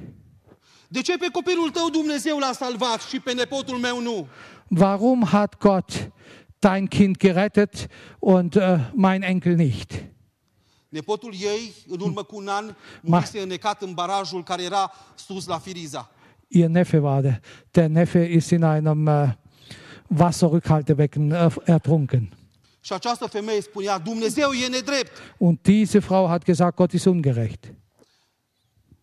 De 0.89 1.01
ce 1.01 1.17
pe 1.17 1.29
copilul 1.33 1.71
tău 1.71 1.89
Dumnezeu 1.91 2.39
l-a 2.39 2.53
salvat 2.53 3.01
și 3.01 3.21
pe 3.21 3.33
nepotul 3.33 3.77
meu 3.77 4.01
nu? 4.01 4.27
Warum 4.69 5.25
hat 5.25 5.59
Gott 5.59 6.11
dein 6.59 6.87
Kind 6.87 7.17
gerettet 7.17 7.87
und 8.19 8.57
äh, 8.57 8.79
mein 8.95 9.23
Enkel 9.23 9.55
nicht? 9.55 10.05
Nepotul 10.89 11.33
ei, 11.41 11.73
în 11.89 12.01
urmă 12.01 12.23
cu 12.23 12.37
un 12.37 12.49
an, 12.49 12.75
murise 13.01 13.41
înnecat 13.41 13.83
în 13.83 13.93
barajul 13.93 14.43
care 14.43 14.63
era 14.63 14.93
sus 15.15 15.47
la 15.47 15.59
Firiza. 15.59 16.11
Ihr 16.49 16.69
Neffe 16.69 16.99
war 16.99 17.21
der. 17.21 17.41
Der 17.71 17.89
Neffe 17.89 18.25
ist 18.25 18.51
in 18.51 18.63
einem 18.65 19.07
äh, 19.07 19.29
Wasserrückhaltebecken 20.09 21.31
äh, 21.31 21.51
ertrunken. 21.65 22.38
Și 22.89 22.95
această 22.95 23.27
femeie 23.27 23.61
spunea, 23.61 23.99
Dumnezeu 23.99 24.51
e 24.51 24.69
nedrept. 24.69 25.11
Und 25.39 25.59
diese 25.63 25.99
Frau 25.99 26.27
hat 26.27 26.43
gesagt, 26.45 26.77
Gott 26.77 26.93
ist 26.93 27.05
ungerecht. 27.05 27.75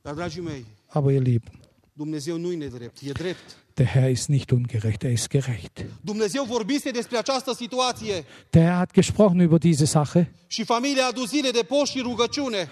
Dar, 0.01 0.13
dragii 0.13 0.41
mei, 0.41 0.65
Aber 0.87 1.11
ihr 1.13 1.21
Lieben, 1.21 1.51
Dumnezeu 1.93 2.37
nu 2.37 2.51
e 2.51 2.55
nedrept, 2.55 2.97
e 3.07 3.11
drept. 3.11 3.55
der 3.73 3.85
Herr 3.85 4.09
ist 4.09 4.27
nicht 4.27 4.51
ungerecht, 4.51 5.03
er 5.03 5.11
ist 5.11 5.27
gerecht. 5.29 5.85
Dumnezeu 6.01 6.43
vorbise 6.43 6.91
despre 6.91 7.17
această 7.17 7.53
situație 7.53 8.23
Der 8.49 8.61
Herr 8.63 8.75
hat 8.75 8.91
gesprochen 8.93 9.39
über 9.39 9.57
diese 9.59 9.85
Sache 9.85 10.31
și 10.47 10.63
familia 10.63 11.05
a 11.07 11.11
dus 11.11 11.29
zile 11.29 11.49
de 11.49 11.63
post 11.67 11.91
și 11.91 11.99
rugăciune. 11.99 12.69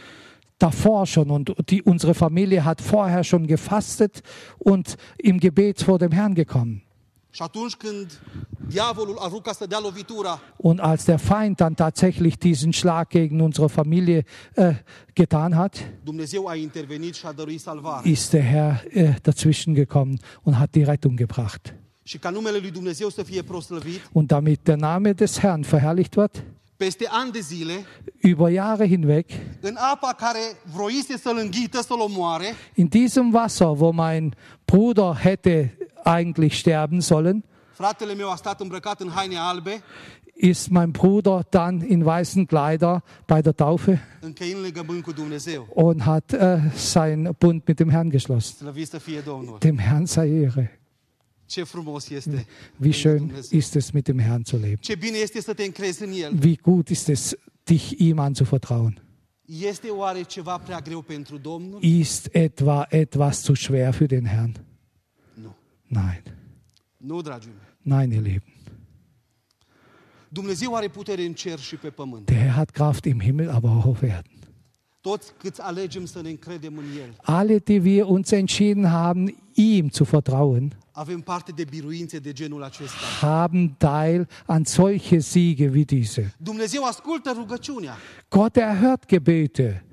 davor 0.57 1.07
schon 1.07 1.29
und 1.29 1.49
die, 1.65 1.81
unsere 1.83 2.11
Familie 2.11 2.59
hat 2.61 2.81
vorher 2.81 3.23
schon 3.23 3.45
gefastet 3.47 4.21
und 4.57 4.95
im 5.17 5.37
Gebet 5.39 5.81
vor 5.81 5.97
dem 5.97 6.11
Herrn 6.11 6.33
gekommen. 6.33 6.82
Und 10.57 10.81
als 10.81 11.05
der 11.05 11.19
Feind 11.19 11.61
dann 11.61 11.75
tatsächlich 11.75 12.39
diesen 12.39 12.73
Schlag 12.73 13.09
gegen 13.09 13.41
unsere 13.41 13.69
Familie 13.69 14.23
äh, 14.55 14.73
getan 15.15 15.55
hat, 15.55 15.83
ist 18.03 18.33
der 18.33 18.41
Herr 18.41 18.81
äh, 18.91 19.13
dazwischen 19.23 19.75
gekommen 19.75 20.19
und 20.43 20.59
hat 20.59 20.75
die 20.75 20.83
Rettung 20.83 21.17
gebracht. 21.17 21.73
Und 24.13 24.31
damit 24.31 24.67
der 24.67 24.77
Name 24.77 25.15
des 25.15 25.41
Herrn 25.41 25.63
verherrlicht 25.63 26.17
wird, 26.17 26.43
peste 26.83 27.07
ani 27.09 27.31
de 27.31 27.41
zile, 27.41 27.85
über 28.23 28.49
Jahre 28.49 28.85
hinweg, 28.85 29.25
în 29.61 29.75
apa 29.93 30.13
care 30.13 30.39
vroise 30.73 31.17
să-l 31.17 31.37
înghită, 31.37 31.81
să-l 31.81 31.99
omoare, 31.99 32.53
in 32.73 32.87
diesem 32.87 33.33
Wasser, 33.33 33.67
wo 33.67 33.91
mein 33.91 34.35
Bruder 34.65 35.19
hätte 35.23 35.77
eigentlich 36.05 36.57
sterben 36.57 37.01
sollen, 37.01 37.43
fratele 37.71 38.13
meu 38.13 38.31
a 38.31 38.35
stat 38.35 38.61
îmbrăcat 38.61 39.01
în 39.01 39.09
haine 39.09 39.37
albe, 39.37 39.83
ist 40.35 40.69
mein 40.69 40.91
Bruder 40.91 41.43
dann 41.51 41.81
in 41.81 42.05
weißen 42.05 42.47
Kleider 42.47 43.03
bei 43.27 43.41
der 43.41 43.55
Taufe 43.55 43.99
und 45.73 46.05
hat 46.05 46.33
äh, 46.33 46.59
sein 46.75 47.35
Bund 47.39 47.67
mit 47.67 47.79
dem 47.79 47.89
Herrn 47.89 48.09
geschlossen. 48.09 48.67
Dem 49.61 49.77
Herrn 49.77 50.05
sei 50.07 50.29
Ehre. 50.29 50.69
Wie 52.79 52.93
schön 52.93 53.31
ist 53.51 53.75
es, 53.75 53.93
mit 53.93 54.07
dem 54.07 54.19
Herrn 54.19 54.43
zu 54.45 54.57
leben. 54.57 54.81
Wie 56.43 56.55
gut 56.57 56.89
ist 56.89 57.09
es, 57.09 57.37
dich 57.69 57.99
ihm 57.99 58.19
anzuvertrauen. 58.19 58.99
Ist 61.81 62.35
etwa 62.35 62.87
etwas 62.89 63.43
zu 63.43 63.55
schwer 63.55 63.93
für 63.93 64.07
den 64.07 64.25
Herrn? 64.25 64.57
Nein. 65.93 66.23
Nu, 66.97 67.21
dragii 67.21 67.51
mei. 67.55 67.97
Nein, 67.97 68.11
ihr 68.11 68.21
Lieben. 68.21 68.53
Dumnezeu 70.29 70.75
are 70.75 70.87
putere 70.87 71.23
în 71.23 71.33
cer 71.33 71.59
și 71.59 71.75
pe 71.75 71.89
pământ. 71.89 72.25
Der 72.25 72.37
Herr 72.37 72.51
hat 72.53 72.69
Kraft 72.69 73.05
im 73.05 73.19
Himmel, 73.21 73.49
aber 73.49 73.69
auch 73.69 73.85
auf 73.85 74.01
Erden. 74.01 74.31
Toți 75.01 75.33
câți 75.37 75.61
alegem 75.61 76.05
să 76.05 76.21
ne 76.21 76.29
încredem 76.29 76.77
în 76.77 76.83
El, 76.83 77.15
Alle, 77.21 77.57
die 77.57 77.79
wir 77.79 78.03
uns 78.05 78.31
entschieden 78.31 78.85
haben, 78.85 79.35
ihm 79.53 79.89
zu 79.89 80.03
vertrauen, 80.03 80.77
avem 80.91 81.21
parte 81.21 81.51
de 81.51 81.63
biruințe 81.63 82.19
de 82.19 82.31
genul 82.31 82.63
acesta. 82.63 83.25
haben 83.25 83.75
Teil 83.77 84.27
an 84.45 84.63
solche 84.63 85.19
Siege 85.19 85.69
wie 85.69 85.83
diese. 85.83 86.33
Dumnezeu 86.37 86.83
ascultă 86.83 87.31
rugăciunea. 87.35 87.95
Gott 88.29 88.55
erhört 88.55 89.05
Gebete. 89.07 89.85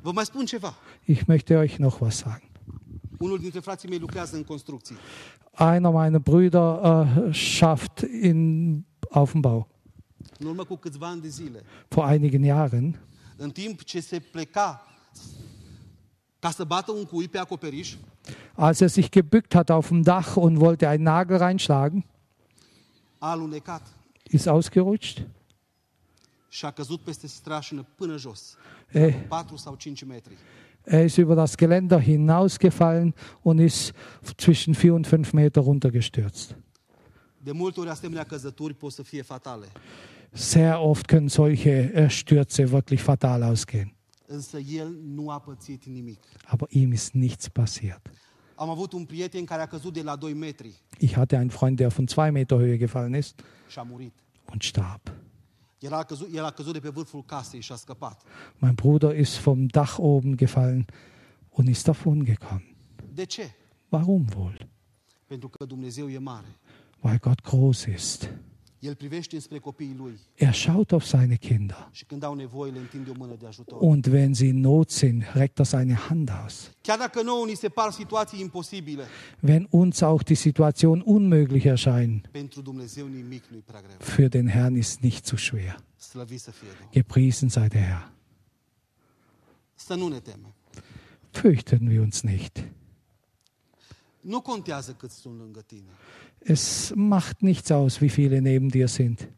Vă 0.00 0.12
mai 0.12 0.24
spun 0.24 0.44
ceva. 0.44 0.74
Ich 1.04 1.20
möchte 1.24 1.54
euch 1.54 1.76
noch 1.76 2.00
was 2.00 2.16
sagen. 2.16 2.42
Unul 3.24 3.38
dintre 3.38 3.60
frații 3.60 3.88
mei 3.88 3.98
lucrează 3.98 4.36
în 4.36 4.44
construcții. 4.44 4.96
Einer 5.58 5.92
meiner 5.92 6.20
Brüder 6.20 6.80
äh, 6.82 7.34
schafft 7.34 7.98
in, 8.22 8.86
auf 9.10 9.32
dem 9.32 9.40
Bau. 9.40 9.68
În 10.38 10.46
urmă 10.46 10.64
cu 10.64 10.76
câțiva 10.76 11.06
ani 11.06 11.20
de 11.20 11.28
zile, 11.28 11.62
Vor 11.88 12.10
einigen 12.10 12.44
Jahren, 12.44 13.00
în 13.36 13.50
timp 13.50 13.82
ce 13.82 14.00
se 14.00 14.18
pleca 14.18 14.86
ca 16.38 16.50
să 16.50 16.64
bată 16.64 16.92
un 16.92 17.04
cui 17.04 17.28
pe 17.28 17.38
acoperiș, 17.38 17.96
als 18.54 18.80
er 18.80 18.88
sich 18.88 19.08
gebückt 19.08 19.52
hat 19.52 19.70
auf 19.70 19.88
dem 19.88 20.02
Dach 20.02 20.36
und 20.36 20.56
wollte 20.56 20.86
einen 20.86 21.02
Nagel 21.02 21.38
reinschlagen, 21.38 22.04
a 23.18 23.30
alunecat 23.30 23.82
ist 24.30 24.46
ausgerutscht. 24.46 25.26
și 26.48 26.64
a 26.64 26.70
căzut 26.70 27.00
peste 27.00 27.26
strașină 27.26 27.86
până 27.94 28.16
jos. 28.16 28.56
Er, 28.90 29.26
4 29.28 29.56
sau 29.56 29.74
5 29.74 30.04
metri. 30.04 30.36
Er 30.84 31.04
ist 31.04 31.18
über 31.18 31.34
das 31.34 31.56
Geländer 31.56 31.98
hinausgefallen 31.98 33.14
und 33.42 33.58
ist 33.58 33.92
zwischen 34.36 34.74
vier 34.74 34.94
und 34.94 35.06
fünf 35.06 35.32
Meter 35.32 35.60
runtergestürzt. 35.60 36.56
De 37.44 37.52
multe 37.52 37.80
ori 37.80 37.88
asemenea 37.88 38.24
căzături 38.24 38.74
pot 38.74 38.92
să 38.92 39.02
fie 39.02 39.22
fatale. 39.22 39.66
Sehr 40.32 40.76
oft 40.78 41.06
können 41.06 41.28
solche 41.28 41.92
äh, 41.94 42.08
Stürze 42.10 42.70
wirklich 42.70 43.00
fatal 43.02 43.42
ausgehen. 43.42 43.94
Însă 44.26 44.58
el 44.58 44.96
nu 45.14 45.30
a 45.30 45.38
pățit 45.38 45.84
nimic. 45.84 46.18
Aber 46.44 46.68
ihm 46.70 46.92
ist 46.92 47.12
nichts 47.12 47.48
passiert. 47.48 48.10
Am 48.54 48.68
avut 48.70 48.92
un 48.92 49.04
prieten 49.04 49.44
care 49.44 49.62
a 49.62 49.66
căzut 49.66 49.92
de 49.92 50.02
la 50.02 50.16
2 50.16 50.32
metri 50.32 50.74
Ich 50.98 51.14
hatte 51.16 51.36
einen 51.36 51.50
Freund, 51.50 51.76
der 51.76 51.88
von 51.88 52.06
zwei 52.06 52.30
Meter 52.30 52.56
Höhe 52.58 52.76
gefallen 52.76 53.14
ist 53.14 53.40
și 53.68 53.78
a 53.78 53.82
murit. 53.82 54.12
und 54.52 54.62
starb. 54.62 55.00
El 55.84 55.92
a 55.92 56.02
căzut, 56.02 56.34
el 56.34 56.44
a 56.44 56.50
căzut 56.50 56.72
de 56.72 56.78
pe 56.78 56.88
vârful 56.88 57.24
casei 57.24 57.60
și 57.60 57.72
a 57.72 57.74
scăpat. 57.74 58.22
Mein 58.58 58.74
Bruder 58.74 59.18
ist 59.18 59.38
vom 59.38 59.66
Dach 59.66 59.98
oben 59.98 60.36
gefallen 60.36 60.86
und 61.48 61.68
ist 61.68 61.84
davon 61.84 62.24
gekommen. 62.24 62.76
De 63.12 63.24
ce? 63.24 63.54
Warum 63.88 64.26
wohl? 64.36 64.68
Pentru 65.26 65.48
că 65.48 65.64
Dumnezeu 65.64 66.08
e 66.08 66.18
mare. 66.18 66.58
Weil 67.00 67.18
Gott 67.18 67.40
groß 67.42 67.86
ist. 67.94 68.30
Er 70.36 70.52
schaut 70.52 70.92
auf 70.92 71.06
seine 71.06 71.38
Kinder. 71.38 71.90
Und 73.80 74.12
wenn 74.12 74.34
sie 74.34 74.48
in 74.50 74.60
Not 74.60 74.90
sind, 74.90 75.22
reckt 75.34 75.58
er 75.58 75.64
seine 75.64 76.10
Hand 76.10 76.30
aus. 76.30 76.70
Wenn 79.42 79.66
uns 79.66 80.02
auch 80.02 80.22
die 80.22 80.34
Situation 80.34 81.02
unmöglich 81.02 81.64
greu. 81.64 82.20
für 84.00 84.28
den 84.28 84.48
Herrn 84.48 84.76
ist 84.76 85.02
nicht 85.02 85.26
zu 85.26 85.36
schwer. 85.36 85.76
Gepriesen 86.92 87.50
sei 87.50 87.68
der 87.68 87.80
Herr. 87.80 88.10
Ne. 90.38 90.52
Fürchten 91.32 91.90
wir 91.90 92.02
uns 92.02 92.24
nicht. 92.24 92.64
Es 96.46 96.92
macht 96.94 97.42
nichts 97.42 97.72
aus, 97.72 98.00
wie 98.00 98.10
viele 98.10 98.42
neben 98.42 98.68
dir 98.68 98.88
sind. 98.88 99.28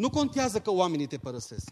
Nu 0.00 0.10
contează 0.10 0.58
că 0.58 0.70
oamenii 0.72 1.06
te 1.06 1.16
părăsesc. 1.16 1.68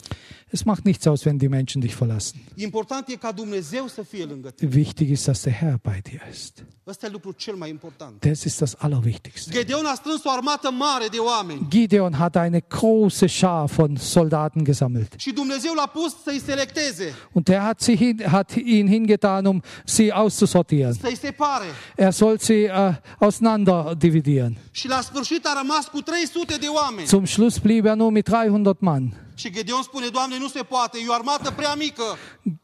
Es 0.50 0.62
macht 0.62 0.84
nichts 0.84 1.04
aus, 1.06 1.24
wenn 1.24 1.38
die 1.38 1.48
Menschen 1.48 1.80
dich 1.80 1.94
verlassen. 1.94 2.40
Important 2.54 3.08
e 3.08 3.14
ca 3.14 3.32
Dumnezeu 3.32 3.86
să 3.86 4.02
fie 4.02 4.24
lângă 4.24 4.50
tine. 4.50 4.70
Wichtig 4.74 5.10
ist, 5.10 5.24
dass 5.24 5.42
der 5.42 5.52
Herr 5.52 5.74
bei 5.82 6.00
dir 6.02 6.20
ist. 6.32 6.64
Ăsta 6.86 7.06
e 7.06 7.08
lucrul 7.12 7.32
cel 7.36 7.54
mai 7.54 7.68
important. 7.68 8.20
Das 8.20 8.44
ist 8.44 8.58
das 8.58 8.74
Allerwichtigste. 8.78 9.52
Gedeon 9.52 9.84
a 9.86 9.94
strâns 9.94 10.24
o 10.24 10.30
armată 10.30 10.70
mare 10.70 11.06
de 11.10 11.16
oameni 11.18 11.66
Gideon 11.68 12.12
hat 12.12 12.36
eine 12.36 12.60
große 12.60 13.26
Schar 13.26 13.64
von 13.66 13.96
Soldaten 13.96 14.64
gesammelt. 14.64 15.12
și 15.16 15.30
Dumnezeu 15.32 15.72
l-a 15.74 15.86
pus 15.86 16.14
să-i 16.24 16.40
selecteze, 16.46 17.14
Und 17.32 17.44
der 17.44 17.58
hat, 17.60 17.80
sie 17.80 17.96
hin, 17.96 18.22
hat 18.26 18.50
ihn 18.64 18.86
hingetan, 18.88 19.44
um 19.44 19.62
sie 19.84 20.10
auszusortieren. 20.12 20.92
să-i 20.92 21.16
separe. 21.16 21.64
Er 21.96 22.10
soll 22.10 22.38
sie 22.38 22.64
äh, 22.70 22.94
auseinander 23.18 23.94
dividieren. 23.98 24.58
Și 24.70 24.88
la 24.88 25.00
sfârșit 25.00 25.46
a 25.46 25.52
rămas 25.62 25.86
cu 25.86 26.00
300 26.00 26.56
de 26.60 26.66
oameni. 26.66 27.06
Zum 27.06 27.24
Schluss 27.24 27.58
blieb 27.58 27.84
er 27.84 27.94
nur 27.94 28.10
mit 28.18 28.26
300 28.26 28.76
Mann. 28.80 29.12
Și 29.34 29.50
Gedeon 29.50 29.82
spune, 29.82 30.06
Doamne, 30.06 30.38
nu 30.38 30.48
se 30.48 30.62
poate, 30.62 30.98
e 31.04 31.08
o 31.08 31.12
armată 31.12 31.50
prea 31.50 31.74
mică. 31.74 32.02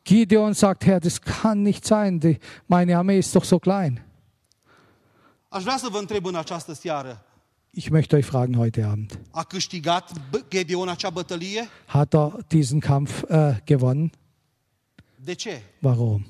Gideon 0.04 0.52
sagt, 0.52 0.84
Herr, 0.84 0.98
das 0.98 1.18
kann 1.18 1.62
nicht 1.62 1.84
sein. 1.84 2.18
Die, 2.18 2.38
meine 2.66 2.96
Armee 2.96 3.16
ist 3.16 3.32
doch 3.32 3.44
so 3.44 3.58
klein. 3.58 4.02
Aș 5.48 5.62
vrea 5.62 5.76
să 5.76 5.88
vă 5.90 5.98
întreb 5.98 6.26
în 6.26 6.34
această 6.34 6.72
seară, 6.74 7.24
Ich 7.70 7.88
möchte 7.88 8.14
euch 8.16 8.26
fragen 8.26 8.54
heute 8.54 8.82
Abend, 8.82 9.20
a 9.30 9.42
câștigat 9.44 10.10
Gedeon 10.50 10.88
acea 10.88 11.10
bătălie? 11.10 11.68
hat 11.86 12.12
er 12.12 12.32
diesen 12.48 12.78
Kampf 12.78 13.22
äh, 13.30 13.56
gewonnen? 13.64 14.12
De 15.16 15.32
ce? 15.32 15.62
Warum? 15.80 16.26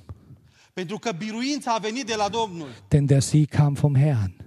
Pentru 0.72 0.98
că 0.98 1.12
biruința 1.12 1.74
a 1.74 1.78
venit 1.78 2.06
de 2.06 2.14
la 2.16 2.28
Domnul. 2.28 2.68
Denn 2.88 3.06
der 3.06 3.20
Sieg 3.20 3.48
kam 3.48 3.72
vom 3.72 3.94
Herrn. 3.94 4.43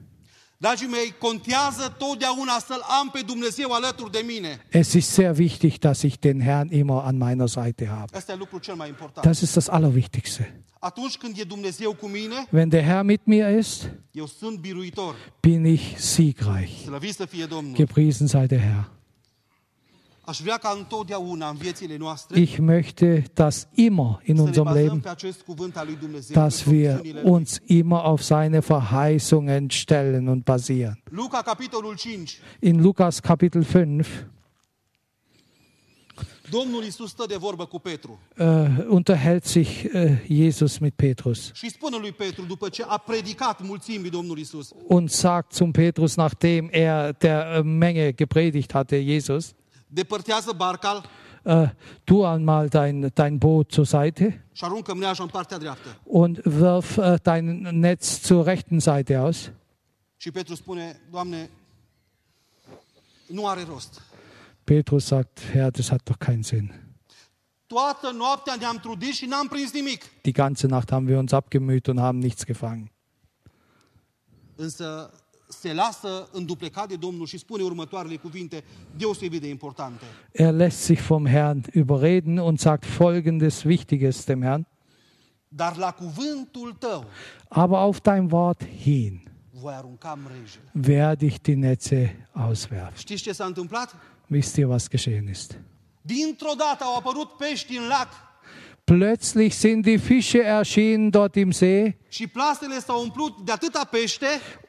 Dragii 0.59 0.87
mei, 0.87 1.13
contează 1.19 1.95
totdeauna 1.97 2.59
să-L 2.67 2.81
am 3.01 3.09
pe 3.09 3.21
Dumnezeu 3.25 3.71
alături 3.71 4.11
de 4.11 4.23
mine. 4.25 4.65
Es 4.71 4.93
ist 4.93 5.09
sehr 5.09 5.37
wichtig, 5.37 5.77
dass 5.77 6.01
ich 6.01 6.15
den 6.19 6.41
Herrn 6.41 6.73
immer 6.73 7.01
an 7.05 7.17
meiner 7.17 7.47
Seite 7.47 7.87
habe. 7.87 8.17
Ăsta 8.17 8.31
e 8.31 8.35
lucrul 8.35 8.59
cel 8.59 8.75
mai 8.75 8.87
important. 8.87 9.25
Das 9.25 9.41
ist 9.41 9.53
das 9.53 9.67
Allerwichtigste. 9.67 10.61
Atunci 10.79 11.17
când 11.17 11.37
e 11.37 11.43
Dumnezeu 11.43 11.93
cu 11.93 12.07
mine, 12.07 12.47
Wenn 12.51 12.69
der 12.69 12.83
Herr 12.83 13.03
mit 13.03 13.21
mir 13.25 13.57
ist, 13.57 13.89
eu 14.11 14.25
sunt 14.27 14.59
biruitor. 14.59 15.15
bin 15.41 15.65
ich 15.65 15.97
siegreich. 15.97 16.81
Slăvit 16.83 17.13
să 17.13 17.25
fie 17.25 17.45
Domnul. 17.45 17.75
Gepriesen 17.75 18.27
sei 18.27 18.45
der 18.47 18.59
Herr. 18.59 18.69
Aș 18.69 18.85
vrea 18.85 18.85
ca 18.85 18.85
întotdeauna 18.85 18.95
în 18.95 18.95
viețile 19.35 19.45
noastre 19.85 20.16
Ich 22.33 22.59
möchte, 22.59 23.23
dass 23.33 23.67
immer 23.75 24.19
in 24.25 24.35
ne 24.35 24.43
unserem 24.43 24.73
Leben, 24.73 25.01
dass 26.33 26.69
wir 26.69 27.01
uns 27.23 27.61
immer 27.67 28.03
auf 28.03 28.23
seine 28.23 28.61
Verheißungen 28.61 29.71
stellen 29.71 30.27
und 30.27 30.43
basieren. 30.43 30.97
Luca, 31.11 31.43
capitolul 31.43 31.97
5. 31.97 32.41
In 32.59 32.83
Lukas 32.83 33.21
Kapitel 33.21 33.63
5 33.63 34.25
Domnul 36.49 36.83
Iisus 36.83 37.09
stă 37.09 37.25
de 37.27 37.35
vorbă 37.39 37.65
cu 37.65 37.79
Petru 37.79 38.19
äh, 38.37 38.45
unterhält 38.87 39.45
sich 39.45 39.83
äh, 39.83 40.17
Jesus 40.27 40.77
mit 40.77 40.95
Petrus 40.95 41.51
und 44.87 45.11
sagt 45.11 45.53
zum 45.53 45.71
Petrus, 45.71 46.15
nachdem 46.15 46.69
er 46.71 47.13
der 47.13 47.51
äh, 47.51 47.63
Menge 47.63 48.13
gepredigt 48.13 48.73
hatte, 48.73 48.95
Jesus, 48.95 49.55
depărtează 49.87 50.51
barca, 50.51 51.01
äh, 51.43 51.69
tu 52.03 52.25
einmal 52.25 52.67
dein, 52.67 53.11
dein 53.13 53.37
Boot 53.37 53.71
zur 53.71 53.85
Seite 53.85 54.43
und 56.03 56.41
wirf 56.43 56.97
äh, 56.97 57.17
dein 57.23 57.61
Netz 57.79 58.21
zur 58.21 58.45
rechten 58.45 58.79
Seite 58.79 59.21
aus. 59.21 59.51
Spune. 60.55 60.95
Petrus 64.65 65.07
sagt, 65.07 65.41
Herr, 65.53 65.71
das 65.71 65.91
hat 65.91 66.01
doch 66.05 66.19
keinen 66.19 66.43
Sinn. 66.43 66.71
Die 70.25 70.33
ganze 70.33 70.67
Nacht 70.67 70.91
haben 70.91 71.07
wir 71.07 71.19
uns 71.19 71.33
abgemüht 71.33 71.89
und 71.89 71.99
haben 71.99 72.19
nichts 72.19 72.45
gefangen. 72.45 72.89
Însă 74.59 75.13
se 75.47 75.73
lasă 75.73 76.27
înduplecat 76.31 76.87
de 76.87 76.95
Domnul 76.95 77.25
și 77.25 77.37
spune 77.37 77.63
următoarele 77.63 78.15
cuvinte 78.15 78.63
deosebit 78.97 79.41
de 79.41 79.47
importante. 79.47 80.05
Er 80.31 80.53
lässt 80.53 80.79
sich 80.79 81.01
vom 81.01 81.25
Herrn 81.25 81.61
überreden 81.73 82.37
und 82.37 82.59
sagt 82.59 82.85
folgendes 82.85 83.63
Wichtiges 83.63 84.23
dem 84.23 84.41
Herrn. 84.41 84.67
Dar 85.47 85.77
la 85.77 85.91
cuvântul 85.91 86.73
tău 86.79 87.05
Aber 87.49 87.77
auf 87.77 88.01
dein 88.01 88.27
Wort 88.31 88.63
hin 88.65 89.21
voi 89.51 89.73
arunca 89.73 90.17
mrejele. 90.23 90.71
werde 90.87 91.25
ich 91.25 91.37
die 91.41 91.55
Netze 91.55 92.27
auswerfen. 92.31 92.97
Știți 92.97 93.21
ce 93.21 93.31
s-a 93.31 93.45
întâmplat? 93.45 93.95
Wisst 94.29 94.55
ihr, 94.55 94.67
was 94.67 94.87
geschehen 94.89 95.27
ist? 95.29 95.59
Dintr-o 96.01 96.51
dată 96.57 96.83
au 96.83 96.95
apărut 96.95 97.29
pești 97.29 97.77
în 97.77 97.87
lac 97.87 98.07
Plötzlich 98.89 99.53
sind 99.53 99.85
die 99.85 99.99
Fische 99.99 100.41
erschienen 100.43 101.11
dort 101.11 101.35
im 101.35 101.51
See 101.51 101.93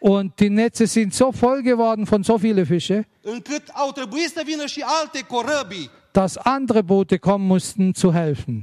und 0.00 0.40
die 0.40 0.50
Netze 0.50 0.86
sind 0.86 1.14
so 1.14 1.30
voll 1.30 1.62
geworden 1.62 2.04
von 2.04 2.24
so 2.24 2.36
vielen 2.36 2.66
Fische, 2.66 3.06
încât 3.22 3.68
au 3.68 3.92
trebuit 3.92 4.30
să 4.34 4.42
vină 4.44 4.66
și 4.66 4.84
alte 4.86 5.20
corăbii 5.22 5.90
dass 6.12 6.36
andere 6.36 6.82
Boote 6.82 7.16
kommen 7.16 7.46
mussten 7.46 7.92
zu 7.92 8.12
helfen, 8.12 8.62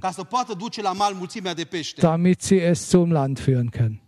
damit 1.95 2.41
sie 2.41 2.61
es 2.61 2.89
zum 2.89 3.11
Land 3.11 3.39
führen 3.39 3.69
können. 3.69 4.01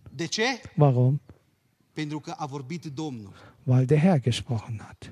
Warum? 0.75 1.19
Weil 3.63 3.85
der 3.85 3.97
Herr 3.97 4.19
gesprochen 4.19 4.81
hat. 4.87 5.11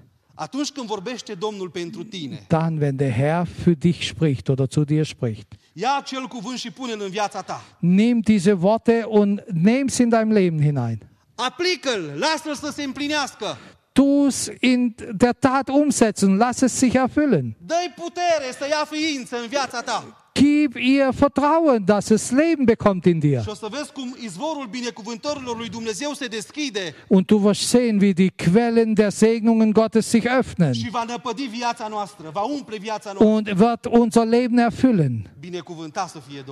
Dann, 2.48 2.80
wenn 2.80 2.98
der 2.98 3.12
Herr 3.12 3.46
für 3.46 3.76
dich 3.76 4.08
spricht 4.08 4.50
oder 4.50 4.70
zu 4.70 4.86
dir 4.86 5.06
spricht, 5.06 5.48
nimm 7.80 8.22
diese 8.22 8.62
Worte 8.62 9.08
und 9.08 9.42
nimm 9.52 9.90
sie 9.90 10.04
in 10.04 10.10
dein 10.10 10.32
Leben 10.32 10.60
hinein. 10.60 11.00
Aplică-l, 11.36 12.14
lasă-l 12.18 12.56
să 12.56 12.72
se 12.72 12.84
împlinească. 12.84 13.58
Tu 13.92 14.26
es 14.28 14.52
in 14.60 14.96
der 15.12 15.34
Tat 15.34 15.70
umsetzen, 15.70 16.38
lass 16.38 16.62
es 16.62 16.74
sich 16.74 16.96
erfüllen. 16.96 17.56
Dă-i 17.66 17.94
putere 17.96 18.52
să 18.58 18.68
ia 18.70 18.86
ființă 18.90 19.38
în 19.38 19.48
viața 19.48 19.82
ta. 19.82 20.25
Gib 20.38 20.76
ihr 20.76 21.14
Vertrauen, 21.14 21.86
dass 21.86 22.12
es 22.12 22.30
Leben 22.32 22.66
bekommt 22.66 23.08
in 23.08 23.22
dir. 23.22 23.40
Und 27.08 27.32
du 27.32 27.44
wirst 27.44 27.70
sehen, 27.70 28.02
wie 28.02 28.14
die 28.14 28.32
Quellen 28.32 28.94
der 28.96 29.12
Segnungen 29.12 29.74
Gottes 29.74 30.12
sich 30.12 30.30
öffnen 30.30 30.76
und 33.18 33.60
wird 33.60 33.88
unser 33.88 34.26
Leben 34.26 34.60
erfüllen. 34.60 35.30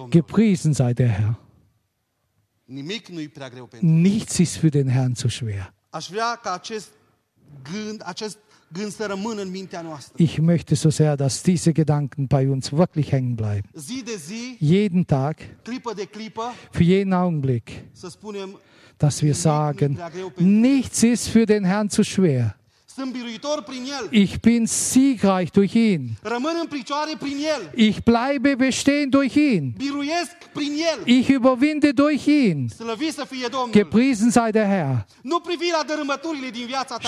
Gepriesen 0.09 0.73
sei 0.73 0.93
der 0.93 1.09
Herr. 1.09 1.37
Nichts 3.81 4.39
ist 4.39 4.57
für 4.57 4.71
den 4.71 4.87
Herrn 4.87 5.15
zu 5.15 5.29
schwer. 5.29 5.73
Aș 5.93 6.09
vrea 6.09 6.35
ca 6.35 6.53
acest 6.53 6.89
gând, 7.63 8.01
acest 8.03 8.39
Ich 10.17 10.39
möchte 10.39 10.75
so 10.75 10.89
sehr, 10.89 11.17
dass 11.17 11.43
diese 11.43 11.73
Gedanken 11.73 12.27
bei 12.27 12.49
uns 12.49 12.71
wirklich 12.71 13.11
hängen 13.11 13.35
bleiben. 13.35 13.69
Jeden 14.59 15.05
Tag, 15.07 15.37
für 16.71 16.83
jeden 16.83 17.13
Augenblick, 17.13 17.83
dass 18.97 19.21
wir 19.21 19.35
sagen, 19.35 19.99
nichts 20.37 21.03
ist 21.03 21.27
für 21.27 21.45
den 21.45 21.65
Herrn 21.65 21.89
zu 21.89 22.03
schwer. 22.03 22.55
Ich 24.11 24.39
bin 24.41 24.67
siegreich 24.67 25.51
durch 25.51 25.75
ihn. 25.75 26.15
Ich 27.73 28.03
bleibe 28.03 28.55
bestehen 28.55 29.09
durch 29.09 29.35
ihn. 29.35 29.75
Ich 31.05 31.29
überwinde 31.29 31.93
durch 31.93 32.27
ihn. 32.27 32.71
Gepriesen 33.71 34.29
sei 34.31 34.51
der 34.51 34.67
Herr. 34.67 35.05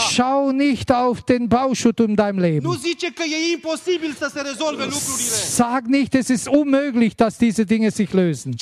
Schau 0.10 0.52
nicht 0.52 0.92
auf 0.92 1.22
den 1.24 1.48
Bauschutt 1.48 2.00
in 2.00 2.16
deinem 2.16 2.40
Leben. 2.40 2.66
e. 2.68 3.58
Sag 5.56 5.88
nicht, 5.88 6.16
es 6.16 6.30
ist 6.30 6.48
unmöglich, 6.48 7.16
dass 7.16 7.38
diese 7.38 7.66
Dinge 7.66 7.92
sich 7.92 8.12
lösen. 8.14 8.56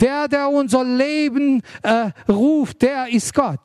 Der, 0.00 0.28
der 0.28 0.48
unser 0.48 0.84
Leben 0.84 1.62
äh, 1.82 2.10
ruft, 2.28 2.82
der 2.82 3.08
ist 3.08 3.32
Gott. 3.32 3.61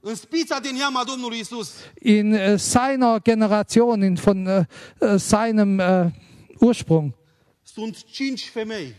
În 0.00 0.14
spița 0.14 0.60
Domnului 1.06 1.38
Isus 1.38 1.72
In 2.02 2.34
äh, 2.34 2.58
seiner 2.58 3.22
Generation, 3.22 4.02
in, 4.02 4.14
von 4.14 4.46
äh, 4.46 4.64
äh, 5.00 5.18
seinem 5.18 5.80
Ursprung, 6.60 7.12
sunt 7.62 8.04
cinci 8.04 8.48
femei. 8.48 8.94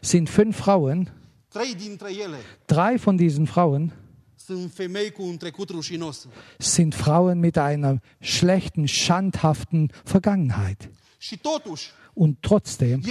sind 0.00 0.28
fünf 0.28 0.56
Frauen. 0.56 1.12
Trei 1.48 1.74
dintre 1.74 2.10
ele 2.12 2.36
Drei 2.66 2.96
von 2.96 3.16
diesen 3.16 3.44
Frauen 3.44 3.92
sunt 4.36 4.72
femei 4.72 5.10
cu 5.10 5.22
un 5.22 5.36
trecut 5.36 5.68
rușinos. 5.68 6.26
sind 6.58 6.94
Frauen 6.94 7.38
mit 7.38 7.56
einer 7.56 8.00
schlechten, 8.20 8.86
schandhaften 8.86 9.90
Vergangenheit. 10.04 10.90
Și 11.18 11.38
totuși, 11.38 11.90
Und 12.14 12.38
trotzdem, 12.42 13.02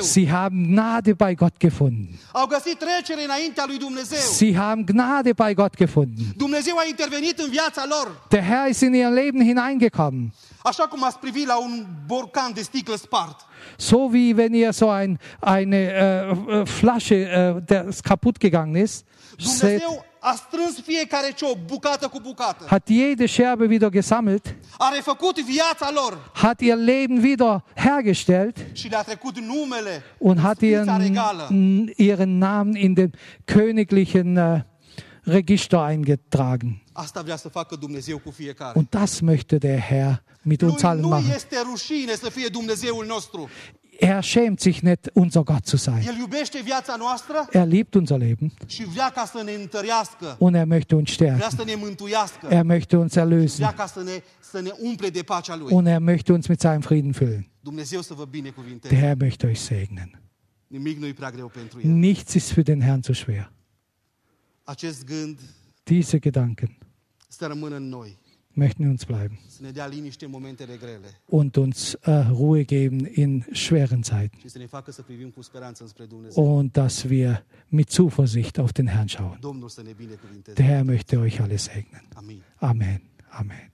sie 0.00 0.32
haben 0.32 0.72
Gnade 0.74 1.14
bei 1.14 1.34
Gott 1.36 1.60
gefunden. 1.60 2.18
Sie 4.18 4.58
haben 4.58 4.84
Gnade 4.84 5.34
bei 5.34 5.54
Gott 5.54 5.76
gefunden. 5.76 6.34
Der 8.32 8.42
Herr 8.42 8.68
ist 8.68 8.82
in 8.82 8.94
ihr 8.94 9.10
Leben 9.10 9.40
hineingekommen. 9.40 10.32
So 13.78 14.12
wie 14.12 14.36
wenn 14.36 14.54
ihr 14.54 14.72
so 14.72 14.88
ein, 14.90 15.18
eine 15.40 15.76
äh, 15.76 16.30
äh, 16.30 16.66
Flasche, 16.66 17.14
äh, 17.14 17.62
der 17.62 17.90
kaputt 18.04 18.40
gegangen 18.40 18.74
ist, 18.76 19.06
seht, 19.38 19.82
a 20.22 20.34
strâns 20.34 20.80
fiecare 20.84 21.32
ciop, 21.36 21.56
bucată 21.66 22.08
cu 22.08 22.20
bucată. 22.20 22.64
hat 22.66 22.88
jede 22.88 23.26
Scherbe 23.26 23.64
wieder 23.64 23.90
gesammelt, 23.90 24.54
A 24.78 24.90
refăcut 24.94 25.38
viața 25.40 25.90
lor 25.94 26.30
hat 26.34 26.60
ihr 26.60 26.76
Leben 26.76 27.22
wieder 27.22 27.64
hergestellt 27.74 28.56
și 28.72 28.88
le-a 28.88 29.02
trecut 29.02 29.38
numele 29.38 30.02
und 30.18 30.38
hat 30.40 30.60
ihren, 30.60 31.12
ihren 31.96 32.38
Namen 32.38 32.74
in 32.74 32.94
den 32.94 33.10
königlichen 33.44 34.36
äh, 34.36 34.60
Register 35.22 35.78
eingetragen. 35.78 36.82
Asta 36.92 37.20
vrea 37.22 37.36
să 37.36 37.48
facă 37.48 37.76
Dumnezeu 37.76 38.18
cu 38.18 38.30
fiecare. 38.30 38.72
Und 38.78 38.88
das 38.90 39.20
möchte 39.20 39.56
der 39.58 39.78
Herr 39.80 40.12
mit 40.42 40.60
uns 40.62 40.82
allen 40.82 41.00
nu 41.02 41.08
machen. 41.08 41.30
este 41.34 41.56
rușine 41.70 42.14
să 42.14 42.30
fie 42.30 42.46
Dumnezeul 42.46 43.06
nostru. 43.06 43.48
Er 44.02 44.22
schämt 44.22 44.60
sich 44.60 44.82
nicht, 44.82 45.10
unser 45.14 45.44
Gott 45.44 45.66
zu 45.66 45.76
sein. 45.76 46.02
Er 47.52 47.66
liebt 47.66 47.96
unser 47.96 48.18
Leben 48.18 48.50
ne 49.34 50.36
und 50.38 50.54
er 50.54 50.66
möchte 50.66 50.96
uns 50.96 51.10
stärken. 51.10 51.42
ne 51.66 51.76
Er 52.48 52.64
möchte 52.64 52.98
uns 52.98 53.16
erlösen 53.16 53.66
und 55.70 55.86
er 55.86 56.00
möchte 56.00 56.32
uns 56.32 56.48
mit 56.48 56.60
seinem 56.60 56.82
Frieden 56.82 57.12
füllen. 57.12 57.44
Der. 57.62 58.98
Herr 58.98 59.16
möchte 59.16 59.48
euch 59.48 59.60
segnen. 59.60 60.16
Nichts 61.82 62.36
ist 62.36 62.52
für 62.52 62.64
den 62.64 62.80
Herrn 62.80 63.02
zu 63.02 63.14
schwer. 63.14 63.50
Diese 65.86 66.20
Gedanken 66.20 66.76
möchten 68.54 68.84
in 68.84 68.90
uns 68.90 69.06
bleiben 69.06 69.38
ne 69.60 69.72
und 71.28 71.58
uns 71.58 71.94
äh, 72.02 72.10
Ruhe 72.10 72.64
geben 72.64 73.06
in 73.06 73.44
schweren 73.52 74.02
Zeiten 74.02 74.38
ne 74.54 74.68
und 76.34 76.76
dass 76.76 77.08
wir 77.08 77.42
mit 77.70 77.90
Zuversicht 77.90 78.58
auf 78.58 78.72
den 78.72 78.88
Herrn 78.88 79.08
schauen. 79.08 79.38
Ne. 79.40 80.54
Der 80.56 80.64
Herr 80.64 80.84
möchte 80.84 81.18
euch 81.20 81.40
alle 81.40 81.58
segnen. 81.58 82.00
Amen. 82.58 83.02
Amen. 83.30 83.69